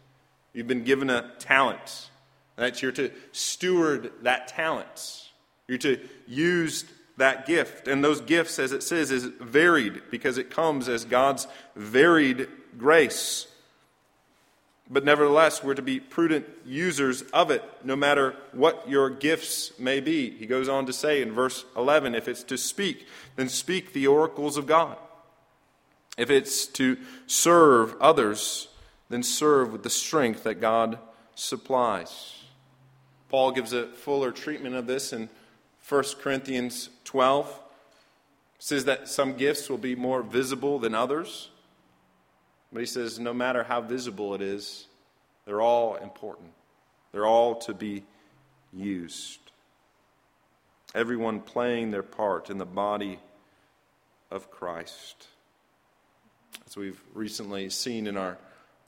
You've 0.53 0.67
been 0.67 0.85
given 0.85 1.11
a 1.11 1.31
talent. 1.39 2.11
And 2.59 2.67
that 2.67 2.83
you're 2.83 2.93
to 2.93 3.13
steward 3.31 4.11
that 4.23 4.49
talent. 4.49 5.31
You're 5.69 5.79
to 5.79 6.01
use 6.27 6.85
that 7.17 7.47
gift. 7.47 7.87
And 7.87 8.03
those 8.03 8.21
gifts, 8.21 8.59
as 8.59 8.73
it 8.73 8.83
says, 8.83 9.13
is 9.13 9.25
varied 9.25 10.03
because 10.11 10.39
it 10.39 10.51
comes 10.51 10.89
as 10.89 11.05
God's 11.05 11.47
varied 11.77 12.49
grace. 12.77 13.47
But 14.91 15.05
nevertheless, 15.05 15.63
we're 15.63 15.75
to 15.75 15.83
be 15.83 16.01
prudent 16.01 16.47
users 16.65 17.23
of 17.23 17.53
it, 17.53 17.63
no 17.85 17.95
matter 17.95 18.35
what 18.53 18.89
your 18.89 19.09
gifts 19.09 19.79
may 19.79 20.01
be. 20.01 20.31
He 20.31 20.47
goes 20.47 20.69
on 20.69 20.87
to 20.87 20.93
say 20.93 21.23
in 21.23 21.33
verse 21.33 21.65
11 21.77 22.17
if 22.17 22.27
it's 22.27 22.43
to 22.45 22.59
speak, 22.59 23.07
then 23.37 23.49
speak 23.49 23.93
the 23.93 24.09
oracles 24.09 24.57
of 24.57 24.67
God. 24.67 24.97
If 26.17 26.31
it's 26.31 26.67
to 26.67 26.97
serve 27.29 27.95
others, 28.01 28.67
then 29.11 29.23
serve 29.23 29.71
with 29.73 29.85
the 29.85 29.91
strength 29.91 30.43
that 30.43 30.61
God 30.61 30.99
supplies. 31.37 32.38
Paul 33.29 33.53
gives 33.53 33.73
a 33.73 33.87
fuller 33.87 34.33
treatment 34.33 34.75
of 34.75 34.87
this 34.87 35.13
in 35.13 35.29
1 35.89 36.05
Corinthians 36.21 36.91
12. 37.05 37.47
It 37.49 38.63
says 38.63 38.85
that 38.87 39.09
some 39.09 39.37
gifts 39.37 39.69
will 39.69 39.79
be 39.79 39.95
more 39.95 40.23
visible 40.23 40.79
than 40.79 40.95
others. 40.95 41.51
But 42.73 42.81
he 42.81 42.87
says 42.87 43.19
no 43.19 43.33
matter 43.33 43.63
how 43.63 43.81
visible 43.81 44.35
it 44.35 44.43
is, 44.43 44.87
they're 45.45 45.61
all 45.61 45.97
important. 45.97 46.51
They're 47.13 47.27
all 47.27 47.57
to 47.61 47.75
be 47.75 48.05
used. 48.73 49.41
Everyone 50.95 51.41
playing 51.41 51.91
their 51.91 52.03
part 52.03 52.51
in 52.51 52.59
the 52.59 52.67
body 52.67 53.19
of 54.31 54.51
Christ 54.51 55.27
as 56.69 56.77
we've 56.77 57.01
recently 57.15 57.71
seen 57.71 58.07
in 58.07 58.19
our 58.19 58.37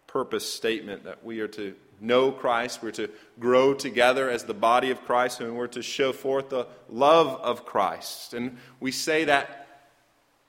purpose 0.06 0.50
statement, 0.50 1.04
that 1.04 1.24
we 1.24 1.40
are 1.40 1.48
to 1.48 1.74
know 2.00 2.32
Christ, 2.32 2.82
we're 2.82 2.90
to 2.92 3.10
grow 3.38 3.74
together 3.74 4.30
as 4.30 4.44
the 4.44 4.54
body 4.54 4.90
of 4.90 5.04
Christ, 5.04 5.40
and 5.40 5.56
we're 5.56 5.66
to 5.68 5.82
show 5.82 6.12
forth 6.12 6.48
the 6.48 6.66
love 6.88 7.40
of 7.40 7.64
Christ. 7.64 8.34
And 8.34 8.58
we 8.80 8.92
say 8.92 9.24
that 9.24 9.68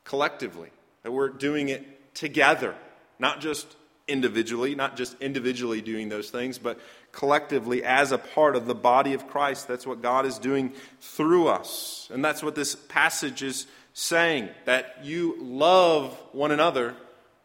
collectively, 0.04 0.70
that 1.04 1.12
we're 1.12 1.30
doing 1.30 1.70
it 1.70 2.14
together, 2.16 2.76
not 3.20 3.42
just 3.42 3.76
individually, 4.08 4.76
not 4.76 4.98
just 4.98 5.16
individually 5.22 5.82
doing 5.82 6.10
those 6.10 6.30
things, 6.30 6.58
but 6.58 6.80
collectively 7.12 7.84
as 7.84 8.12
a 8.12 8.18
part 8.18 8.56
of 8.56 8.66
the 8.66 8.76
body 8.76 9.14
of 9.14 9.28
Christ. 9.28 9.68
That's 9.68 9.88
what 9.88 10.02
God 10.02 10.26
is 10.26 10.38
doing 10.38 10.74
through 11.00 11.48
us. 11.48 12.10
And 12.12 12.24
that's 12.24 12.44
what 12.44 12.56
this 12.56 12.76
passage 12.76 13.44
is 13.44 13.68
saying 13.94 14.50
that 14.66 15.00
you 15.04 15.38
love 15.40 16.18
one 16.32 16.52
another 16.52 16.96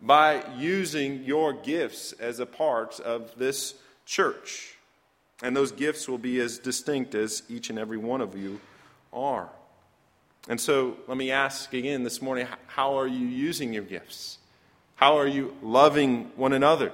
by 0.00 0.44
using 0.56 1.24
your 1.24 1.52
gifts 1.52 2.12
as 2.12 2.38
a 2.38 2.46
part 2.46 3.00
of 3.00 3.36
this 3.36 3.74
church. 4.06 4.76
And 5.42 5.54
those 5.54 5.72
gifts 5.72 6.08
will 6.08 6.18
be 6.18 6.40
as 6.40 6.58
distinct 6.58 7.14
as 7.14 7.42
each 7.48 7.68
and 7.68 7.78
every 7.78 7.98
one 7.98 8.22
of 8.22 8.38
you 8.38 8.60
are. 9.12 9.50
And 10.48 10.60
so 10.60 10.96
let 11.08 11.18
me 11.18 11.30
ask 11.30 11.74
again 11.74 12.04
this 12.04 12.22
morning 12.22 12.46
how 12.68 12.98
are 12.98 13.06
you 13.06 13.26
using 13.26 13.74
your 13.74 13.82
gifts? 13.82 14.38
How 14.94 15.18
are 15.18 15.26
you 15.26 15.54
loving 15.60 16.30
one 16.36 16.54
another 16.54 16.92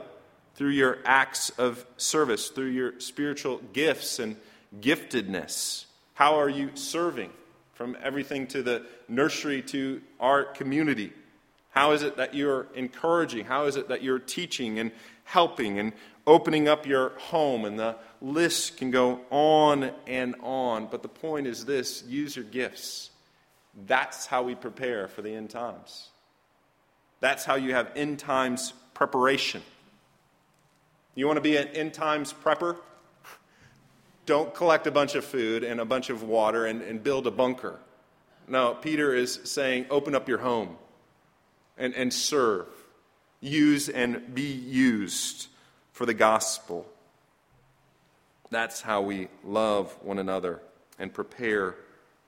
through 0.57 0.70
your 0.70 0.98
acts 1.05 1.51
of 1.51 1.85
service, 1.96 2.48
through 2.48 2.70
your 2.70 2.98
spiritual 2.98 3.61
gifts 3.72 4.18
and 4.18 4.37
giftedness? 4.81 5.85
How 6.14 6.40
are 6.40 6.48
you 6.48 6.70
serving 6.75 7.31
from 7.75 7.96
everything 8.03 8.46
to 8.48 8.62
the 8.62 8.87
nursery 9.07 9.62
to 9.62 10.01
our 10.18 10.44
community? 10.44 11.12
How 11.70 11.92
is 11.92 12.03
it 12.03 12.16
that 12.16 12.35
you're 12.35 12.66
encouraging? 12.75 13.44
How 13.44 13.66
is 13.66 13.77
it 13.77 13.88
that 13.88 14.03
you're 14.03 14.18
teaching 14.18 14.79
and 14.79 14.92
helping 15.25 15.79
and 15.79 15.92
opening 16.26 16.68
up 16.68 16.87
your 16.87 17.11
home? 17.18 17.64
And 17.64 17.78
the 17.78 17.96
list 18.20 18.76
can 18.78 18.90
go 18.90 19.20
on 19.30 19.90
and 20.06 20.35
on. 20.42 20.87
But 20.87 21.02
the 21.02 21.08
point 21.08 21.46
is 21.46 21.64
this 21.64 22.02
use 22.04 22.37
your 22.37 22.44
gifts. 22.44 23.11
That's 23.87 24.26
how 24.26 24.42
we 24.42 24.54
prepare 24.54 25.08
for 25.08 25.22
the 25.22 25.35
end 25.35 25.50
times. 25.50 26.08
That's 27.20 27.44
how 27.44 27.54
you 27.54 27.74
have 27.74 27.90
end 27.96 28.18
times 28.18 28.72
preparation. 28.94 29.62
You 31.14 31.26
want 31.26 31.37
to 31.37 31.42
be 31.42 31.56
an 31.56 31.68
end 31.68 31.94
times 31.94 32.32
prepper? 32.32 32.76
Don't 34.26 34.54
collect 34.54 34.87
a 34.87 34.90
bunch 34.90 35.14
of 35.14 35.24
food 35.24 35.64
and 35.64 35.80
a 35.80 35.85
bunch 35.85 36.11
of 36.11 36.22
water 36.22 36.66
and, 36.66 36.80
and 36.82 37.02
build 37.02 37.26
a 37.26 37.30
bunker. 37.30 37.78
No, 38.48 38.74
Peter 38.74 39.14
is 39.14 39.40
saying, 39.44 39.87
open 39.90 40.14
up 40.14 40.28
your 40.28 40.38
home 40.38 40.76
and, 41.76 41.94
and 41.94 42.12
serve, 42.12 42.66
use 43.40 43.88
and 43.88 44.35
be 44.35 44.52
used 44.52 45.48
for 46.02 46.06
the 46.06 46.14
gospel. 46.14 46.84
That's 48.50 48.80
how 48.80 49.02
we 49.02 49.28
love 49.44 49.96
one 50.02 50.18
another 50.18 50.60
and 50.98 51.14
prepare 51.14 51.76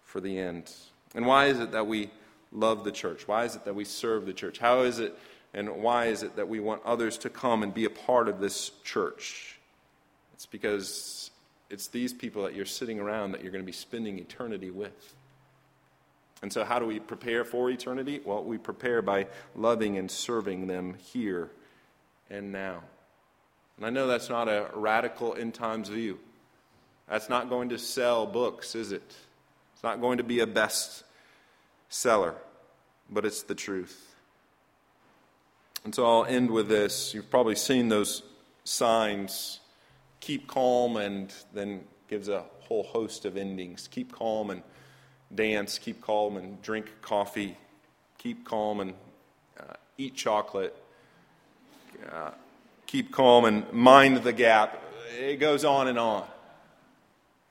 for 0.04 0.20
the 0.20 0.38
end. 0.38 0.72
And 1.16 1.26
why 1.26 1.46
is 1.46 1.58
it 1.58 1.72
that 1.72 1.88
we 1.88 2.10
love 2.52 2.84
the 2.84 2.92
church? 2.92 3.26
Why 3.26 3.46
is 3.46 3.56
it 3.56 3.64
that 3.64 3.74
we 3.74 3.84
serve 3.84 4.26
the 4.26 4.32
church? 4.32 4.60
How 4.60 4.82
is 4.82 5.00
it 5.00 5.18
and 5.52 5.82
why 5.82 6.04
is 6.04 6.22
it 6.22 6.36
that 6.36 6.48
we 6.48 6.60
want 6.60 6.82
others 6.84 7.18
to 7.18 7.28
come 7.28 7.64
and 7.64 7.74
be 7.74 7.84
a 7.84 7.90
part 7.90 8.28
of 8.28 8.38
this 8.38 8.70
church? 8.84 9.58
It's 10.34 10.46
because 10.46 11.32
it's 11.68 11.88
these 11.88 12.12
people 12.12 12.44
that 12.44 12.54
you're 12.54 12.66
sitting 12.66 13.00
around 13.00 13.32
that 13.32 13.42
you're 13.42 13.50
going 13.50 13.64
to 13.64 13.66
be 13.66 13.72
spending 13.72 14.20
eternity 14.20 14.70
with. 14.70 15.16
And 16.42 16.52
so, 16.52 16.62
how 16.62 16.78
do 16.78 16.86
we 16.86 17.00
prepare 17.00 17.44
for 17.44 17.68
eternity? 17.70 18.20
Well, 18.24 18.44
we 18.44 18.56
prepare 18.56 19.02
by 19.02 19.26
loving 19.56 19.98
and 19.98 20.08
serving 20.08 20.68
them 20.68 20.94
here 20.94 21.50
and 22.30 22.52
now. 22.52 22.84
And 23.76 23.86
I 23.86 23.90
know 23.90 24.06
that's 24.06 24.28
not 24.28 24.48
a 24.48 24.68
radical 24.74 25.34
end 25.34 25.54
times 25.54 25.88
view. 25.88 26.18
That's 27.08 27.28
not 27.28 27.48
going 27.48 27.68
to 27.70 27.78
sell 27.78 28.26
books, 28.26 28.74
is 28.74 28.92
it? 28.92 29.14
It's 29.74 29.82
not 29.82 30.00
going 30.00 30.18
to 30.18 30.24
be 30.24 30.40
a 30.40 30.46
best 30.46 31.04
seller, 31.88 32.34
but 33.10 33.24
it's 33.24 33.42
the 33.42 33.54
truth. 33.54 34.14
And 35.84 35.94
so 35.94 36.06
I'll 36.06 36.24
end 36.24 36.50
with 36.50 36.68
this. 36.68 37.12
You've 37.12 37.30
probably 37.30 37.56
seen 37.56 37.88
those 37.88 38.22
signs 38.64 39.60
keep 40.24 40.46
calm, 40.46 40.96
and 40.96 41.34
then 41.52 41.84
gives 42.08 42.30
a 42.30 42.44
whole 42.60 42.84
host 42.84 43.26
of 43.26 43.36
endings. 43.36 43.88
Keep 43.90 44.12
calm 44.12 44.48
and 44.48 44.62
dance, 45.34 45.78
keep 45.78 46.00
calm 46.00 46.38
and 46.38 46.62
drink 46.62 46.86
coffee, 47.02 47.58
keep 48.16 48.42
calm 48.46 48.80
and 48.80 48.94
uh, 49.60 49.74
eat 49.98 50.14
chocolate, 50.14 50.74
uh, 52.10 52.30
keep 52.94 53.10
calm 53.10 53.44
and 53.44 53.72
mind 53.72 54.18
the 54.18 54.32
gap. 54.32 54.80
It 55.18 55.40
goes 55.40 55.64
on 55.64 55.88
and 55.88 55.98
on. 55.98 56.24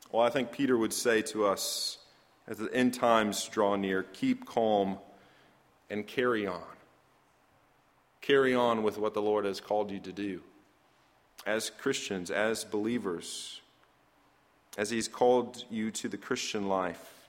Well, 0.09 0.25
I 0.25 0.29
think 0.29 0.53
Peter 0.53 0.77
would 0.77 0.93
say 0.93 1.21
to 1.23 1.47
us 1.47 1.97
as 2.47 2.59
the 2.59 2.73
end 2.73 2.93
times 2.93 3.45
draw 3.49 3.75
near 3.75 4.03
keep 4.03 4.45
calm 4.45 4.99
and 5.89 6.07
carry 6.07 6.47
on. 6.47 6.63
Carry 8.21 8.55
on 8.55 8.83
with 8.83 8.97
what 8.97 9.13
the 9.13 9.21
Lord 9.21 9.43
has 9.43 9.59
called 9.59 9.91
you 9.91 9.99
to 9.99 10.13
do. 10.13 10.39
As 11.45 11.69
Christians, 11.69 12.31
as 12.31 12.63
believers, 12.63 13.59
as 14.77 14.91
He's 14.91 15.09
called 15.09 15.65
you 15.69 15.91
to 15.91 16.07
the 16.07 16.15
Christian 16.15 16.69
life. 16.69 17.27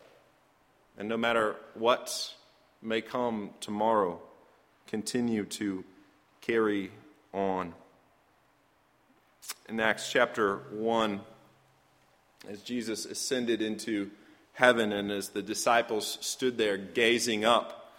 And 0.96 1.08
no 1.08 1.16
matter 1.16 1.56
what 1.74 2.32
may 2.80 3.00
come 3.00 3.50
tomorrow, 3.58 4.20
continue 4.86 5.46
to 5.46 5.82
carry 6.42 6.92
on. 7.32 7.74
In 9.68 9.80
Acts 9.80 10.10
chapter 10.10 10.58
1, 10.72 11.20
as 12.48 12.62
Jesus 12.62 13.06
ascended 13.06 13.62
into 13.62 14.10
heaven 14.52 14.92
and 14.92 15.10
as 15.10 15.30
the 15.30 15.42
disciples 15.42 16.18
stood 16.20 16.58
there 16.58 16.76
gazing 16.76 17.44
up, 17.44 17.92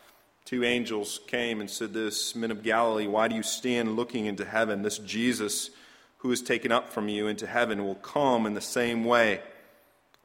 two 0.45 0.63
angels 0.63 1.19
came 1.27 1.59
and 1.59 1.69
said, 1.69 1.93
This, 1.93 2.35
men 2.35 2.51
of 2.51 2.63
Galilee, 2.63 3.07
why 3.07 3.27
do 3.27 3.35
you 3.35 3.43
stand 3.43 3.95
looking 3.95 4.25
into 4.25 4.45
heaven? 4.45 4.81
This 4.81 4.99
Jesus 4.99 5.71
who 6.19 6.31
is 6.31 6.41
taken 6.41 6.71
up 6.71 6.91
from 6.91 7.07
you 7.07 7.27
into 7.27 7.45
heaven 7.45 7.85
will 7.85 7.95
come 7.95 8.45
in 8.45 8.53
the 8.53 8.61
same 8.61 9.05
way 9.05 9.41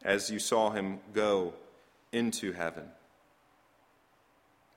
as 0.02 0.30
you 0.30 0.38
saw 0.38 0.70
him 0.70 0.98
go 1.12 1.52
into 2.12 2.52
heaven. 2.52 2.85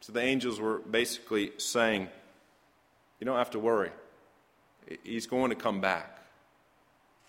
So 0.01 0.11
the 0.11 0.21
angels 0.21 0.59
were 0.59 0.79
basically 0.79 1.53
saying, 1.57 2.09
You 3.19 3.25
don't 3.25 3.37
have 3.37 3.51
to 3.51 3.59
worry. 3.59 3.91
He's 5.03 5.27
going 5.27 5.49
to 5.49 5.55
come 5.55 5.79
back. 5.79 6.19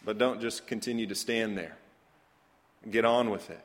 But 0.05 0.19
don't 0.19 0.40
just 0.40 0.67
continue 0.67 1.07
to 1.07 1.14
stand 1.14 1.57
there. 1.57 1.77
Get 2.90 3.05
on 3.05 3.31
with 3.31 3.51
it. 3.51 3.61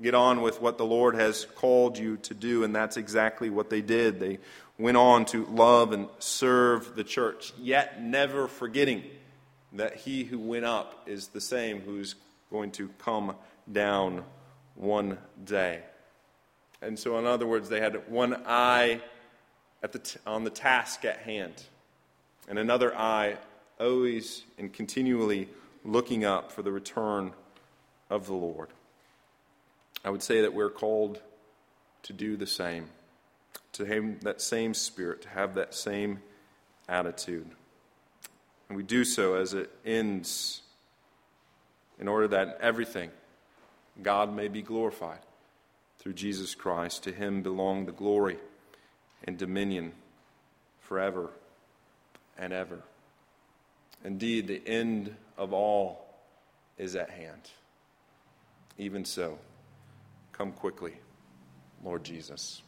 Get 0.00 0.14
on 0.14 0.42
with 0.42 0.60
what 0.60 0.76
the 0.76 0.84
Lord 0.84 1.14
has 1.14 1.46
called 1.54 1.96
you 1.96 2.18
to 2.18 2.34
do, 2.34 2.64
and 2.64 2.74
that's 2.74 2.96
exactly 2.96 3.48
what 3.48 3.70
they 3.70 3.80
did. 3.80 4.20
They 4.20 4.38
went 4.78 4.98
on 4.98 5.24
to 5.26 5.46
love 5.46 5.92
and 5.92 6.08
serve 6.18 6.94
the 6.94 7.04
church, 7.04 7.54
yet 7.58 8.02
never 8.02 8.46
forgetting 8.46 9.04
that 9.72 9.96
he 9.96 10.24
who 10.24 10.38
went 10.38 10.66
up 10.66 11.02
is 11.06 11.28
the 11.28 11.40
same 11.40 11.80
who's 11.80 12.14
going 12.50 12.70
to 12.72 12.88
come 12.98 13.34
down 13.70 14.22
one 14.74 15.18
day. 15.44 15.80
And 16.82 16.98
so, 16.98 17.18
in 17.18 17.24
other 17.24 17.46
words, 17.46 17.70
they 17.70 17.80
had 17.80 18.08
one 18.08 18.42
eye 18.46 19.00
at 19.82 19.92
the 19.92 19.98
t- 19.98 20.20
on 20.26 20.44
the 20.44 20.50
task 20.50 21.06
at 21.06 21.18
hand, 21.18 21.54
and 22.48 22.58
another 22.58 22.94
eye 22.94 23.38
always 23.78 24.44
and 24.58 24.72
continually 24.72 25.48
looking 25.84 26.24
up 26.24 26.50
for 26.50 26.62
the 26.62 26.72
return 26.72 27.32
of 28.10 28.26
the 28.26 28.34
Lord. 28.34 28.68
I 30.04 30.10
would 30.10 30.22
say 30.22 30.42
that 30.42 30.54
we're 30.54 30.70
called 30.70 31.20
to 32.04 32.12
do 32.12 32.36
the 32.36 32.46
same, 32.46 32.86
to 33.72 33.84
have 33.84 34.20
that 34.22 34.40
same 34.40 34.74
spirit, 34.74 35.22
to 35.22 35.28
have 35.28 35.54
that 35.54 35.74
same 35.74 36.20
attitude. 36.88 37.48
And 38.68 38.76
we 38.76 38.82
do 38.82 39.04
so 39.04 39.34
as 39.34 39.54
it 39.54 39.70
ends 39.84 40.62
in 41.98 42.08
order 42.08 42.28
that 42.28 42.58
everything, 42.60 43.10
God 44.02 44.34
may 44.34 44.48
be 44.48 44.62
glorified 44.62 45.20
through 45.98 46.14
Jesus 46.14 46.54
Christ. 46.54 47.04
To 47.04 47.12
him 47.12 47.42
belong 47.42 47.86
the 47.86 47.92
glory 47.92 48.38
and 49.24 49.38
dominion 49.38 49.92
forever 50.80 51.30
and 52.38 52.52
ever. 52.52 52.82
Indeed, 54.06 54.46
the 54.46 54.62
end 54.64 55.16
of 55.36 55.52
all 55.52 56.06
is 56.78 56.94
at 56.94 57.10
hand. 57.10 57.50
Even 58.78 59.04
so, 59.04 59.36
come 60.30 60.52
quickly, 60.52 60.92
Lord 61.82 62.04
Jesus. 62.04 62.62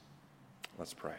Let's 0.81 0.95
pray. 0.95 1.15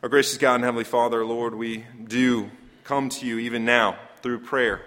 Our 0.00 0.08
gracious 0.08 0.38
God 0.38 0.56
and 0.56 0.64
Heavenly 0.64 0.84
Father, 0.84 1.24
Lord, 1.24 1.56
we 1.56 1.86
do 2.06 2.48
come 2.84 3.08
to 3.08 3.26
you 3.26 3.38
even 3.40 3.64
now 3.64 3.96
through 4.22 4.38
prayer 4.38 4.82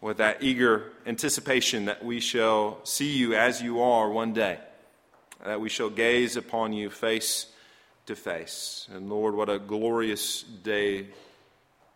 with 0.00 0.16
that 0.16 0.42
eager 0.42 0.90
anticipation 1.04 1.84
that 1.84 2.02
we 2.02 2.20
shall 2.20 2.78
see 2.84 3.18
you 3.18 3.34
as 3.34 3.60
you 3.60 3.82
are 3.82 4.08
one 4.08 4.32
day, 4.32 4.58
that 5.44 5.60
we 5.60 5.68
shall 5.68 5.90
gaze 5.90 6.36
upon 6.36 6.72
you 6.72 6.88
face 6.88 7.48
to 8.06 8.16
face. 8.16 8.88
And 8.94 9.10
Lord, 9.10 9.34
what 9.34 9.50
a 9.50 9.58
glorious 9.58 10.42
day 10.42 11.08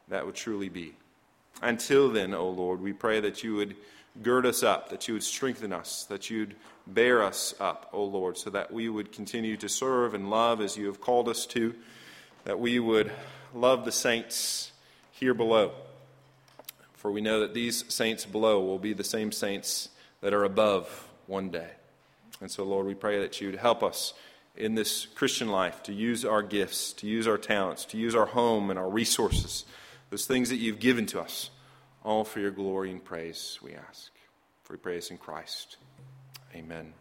that 0.09 0.27
would 0.27 0.35
truly 0.35 0.69
be. 0.69 0.98
Until 1.61 2.11
then, 2.11 2.35
O 2.35 2.49
Lord, 2.49 2.81
we 2.81 2.93
pray 2.93 3.21
that 3.21 3.43
you 3.43 3.57
would 3.57 3.77
gird 4.23 4.47
us 4.47 4.63
up, 4.63 4.91
that 4.91 5.09
you 5.09 5.15
would 5.15 5.23
strengthen 5.23 5.73
us, 5.73 6.05
that 6.05 6.31
you'd 6.31 6.55
bear 6.87 7.23
us 7.23 7.55
up, 7.61 7.89
O 7.93 8.05
Lord, 8.05 8.39
so 8.39 8.51
that 8.51 8.73
we 8.73 8.89
would 8.89 9.13
continue 9.13 9.57
to 9.57 9.69
serve 9.69 10.15
and 10.15 10.31
love 10.31 10.61
as 10.61 10.77
you 10.77 10.87
have 10.87 11.01
called 11.01 11.29
us 11.29 11.47
to, 11.47 11.75
that 12.45 12.59
we 12.59 12.79
would 12.79 13.13
love 13.55 13.85
the 13.85 13.93
saints 13.93 14.73
here 15.11 15.35
below. 15.35 15.73
For 16.95 17.11
we 17.11 17.21
know 17.21 17.41
that 17.41 17.55
these 17.55 17.85
saints 17.93 18.25
below 18.25 18.61
will 18.65 18.79
be 18.79 18.93
the 18.93 19.05
same 19.05 19.31
saints 19.31 19.91
that 20.21 20.35
are 20.35 20.45
above 20.45 21.09
one 21.27 21.51
day. 21.51 21.71
And 22.41 22.51
so, 22.51 22.65
Lord, 22.65 22.87
we 22.87 22.95
pray 22.95 23.21
that 23.21 23.41
you'd 23.41 23.57
help 23.57 23.83
us 23.83 24.15
in 24.57 24.75
this 24.75 25.07
Christian 25.07 25.49
life 25.49 25.83
to 25.85 25.93
use 25.93 26.25
our 26.25 26.43
gifts, 26.43 26.93
to 26.95 27.07
use 27.07 27.29
our 27.29 27.39
talents, 27.39 27.85
to 27.87 27.97
use 27.97 28.15
our 28.15 28.27
home 28.27 28.71
and 28.71 28.79
our 28.79 28.89
resources, 28.89 29.65
those 30.11 30.27
things 30.27 30.49
that 30.51 30.57
you've 30.57 30.81
given 30.81 31.07
to 31.07 31.21
us, 31.21 31.51
all 32.05 32.25
for 32.25 32.41
your 32.41 32.51
glory 32.51 32.91
and 32.91 33.05
praise, 33.05 33.59
we 33.63 33.75
ask. 33.75 34.11
For 34.65 34.75
we 34.75 34.79
pray 34.79 34.97
this 34.97 35.11
in 35.11 35.19
Christ. 35.19 35.77
Amen. 36.55 36.93